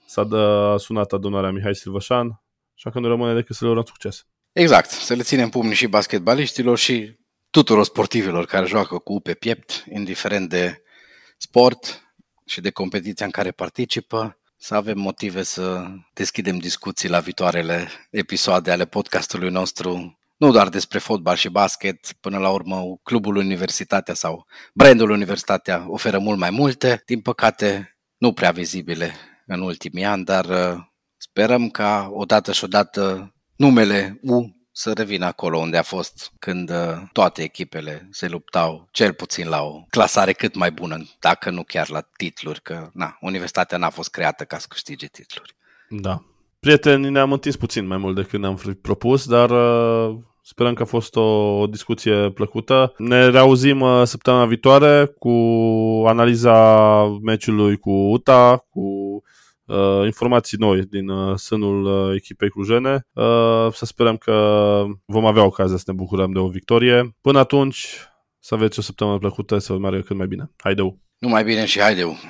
s-a 0.06 0.24
dă, 0.24 0.36
a 0.74 0.76
sunat 0.76 1.12
adunarea 1.12 1.50
Mihai 1.50 1.74
Silvășan, 1.74 2.42
așa 2.74 2.90
că 2.90 2.98
nu 2.98 3.08
rămâne 3.08 3.34
decât 3.34 3.56
să 3.56 3.64
le 3.64 3.70
urăm 3.70 3.84
succes. 3.86 4.26
Exact, 4.52 4.90
să 4.90 5.14
le 5.14 5.22
ținem 5.22 5.48
pumni 5.48 5.74
și 5.74 5.86
basketbaliștilor 5.86 6.78
și 6.78 7.18
tuturor 7.50 7.84
sportivilor 7.84 8.44
care 8.44 8.66
joacă 8.66 8.98
cu 8.98 9.20
pe 9.20 9.34
piept, 9.34 9.84
indiferent 9.92 10.48
de 10.48 10.82
sport 11.36 12.12
și 12.46 12.60
de 12.60 12.70
competiția 12.70 13.26
în 13.26 13.32
care 13.32 13.50
participă, 13.50 14.39
să 14.62 14.74
avem 14.74 14.98
motive 14.98 15.42
să 15.42 15.86
deschidem 16.12 16.58
discuții 16.58 17.08
la 17.08 17.18
viitoarele 17.20 17.88
episoade 18.10 18.70
ale 18.70 18.84
podcastului 18.86 19.50
nostru, 19.50 20.18
nu 20.36 20.50
doar 20.50 20.68
despre 20.68 20.98
fotbal 20.98 21.36
și 21.36 21.48
basket, 21.48 22.12
până 22.20 22.38
la 22.38 22.50
urmă 22.50 22.98
clubul 23.02 23.36
Universitatea 23.36 24.14
sau 24.14 24.46
brandul 24.74 25.10
Universitatea 25.10 25.84
oferă 25.88 26.18
mult 26.18 26.38
mai 26.38 26.50
multe, 26.50 27.02
din 27.06 27.20
păcate 27.20 27.98
nu 28.18 28.32
prea 28.32 28.50
vizibile 28.50 29.14
în 29.46 29.60
ultimii 29.60 30.04
ani, 30.04 30.24
dar 30.24 30.44
uh, 30.44 30.80
sperăm 31.16 31.70
ca 31.70 32.10
odată 32.12 32.52
și 32.52 32.64
odată 32.64 33.34
numele 33.56 34.18
U 34.22 34.59
să 34.80 34.92
revină 34.92 35.26
acolo 35.26 35.58
unde 35.58 35.76
a 35.76 35.82
fost 35.82 36.32
când 36.38 36.70
uh, 36.70 37.02
toate 37.12 37.42
echipele 37.42 38.08
se 38.10 38.28
luptau 38.28 38.88
cel 38.90 39.12
puțin 39.12 39.48
la 39.48 39.62
o 39.62 39.84
clasare 39.90 40.32
cât 40.32 40.54
mai 40.54 40.70
bună, 40.70 40.96
dacă 41.18 41.50
nu 41.50 41.62
chiar 41.62 41.88
la 41.88 42.00
titluri, 42.16 42.60
că 42.62 42.90
na, 42.92 43.16
universitatea 43.20 43.78
n-a 43.78 43.90
fost 43.90 44.10
creată 44.10 44.44
ca 44.44 44.58
să 44.58 44.66
câștige 44.68 45.06
titluri. 45.06 45.54
Da. 45.88 46.22
Prieteni, 46.60 47.10
ne-am 47.10 47.32
întins 47.32 47.56
puțin 47.56 47.86
mai 47.86 47.96
mult 47.96 48.14
decât 48.14 48.40
ne-am 48.40 48.56
fi 48.56 48.70
propus, 48.70 49.26
dar 49.26 49.50
uh, 49.50 50.16
sperăm 50.42 50.74
că 50.74 50.82
a 50.82 50.86
fost 50.86 51.16
o, 51.16 51.58
o 51.58 51.66
discuție 51.66 52.30
plăcută. 52.30 52.94
Ne 52.96 53.28
reauzim 53.28 53.80
uh, 53.80 54.02
săptămâna 54.04 54.46
viitoare 54.46 55.06
cu 55.18 55.30
analiza 56.06 57.04
meciului 57.22 57.76
cu 57.76 57.90
UTA, 57.90 58.56
cu 58.70 59.22
uh, 59.70 60.04
informații 60.04 60.58
noi 60.60 60.80
din 60.80 61.08
uh, 61.08 61.36
sânul 61.36 61.84
uh, 61.84 62.14
echipei 62.16 62.48
clujene. 62.50 63.06
Uh, 63.12 63.72
să 63.72 63.84
sperăm 63.84 64.16
că 64.16 64.84
vom 65.06 65.26
avea 65.26 65.44
ocazia 65.44 65.76
să 65.76 65.84
ne 65.86 65.92
bucurăm 65.92 66.32
de 66.32 66.38
o 66.38 66.48
victorie. 66.48 67.16
Până 67.20 67.38
atunci, 67.38 67.86
să 68.38 68.54
aveți 68.54 68.78
o 68.78 68.82
săptămână 68.82 69.18
plăcută, 69.18 69.58
să 69.58 69.72
vă 69.72 69.78
meargă 69.78 70.00
cât 70.00 70.16
mai 70.16 70.26
bine. 70.26 70.50
Haideu! 70.56 70.98
Numai 71.18 71.44
bine 71.44 71.64
și 71.64 71.80
haideu! 71.80 72.16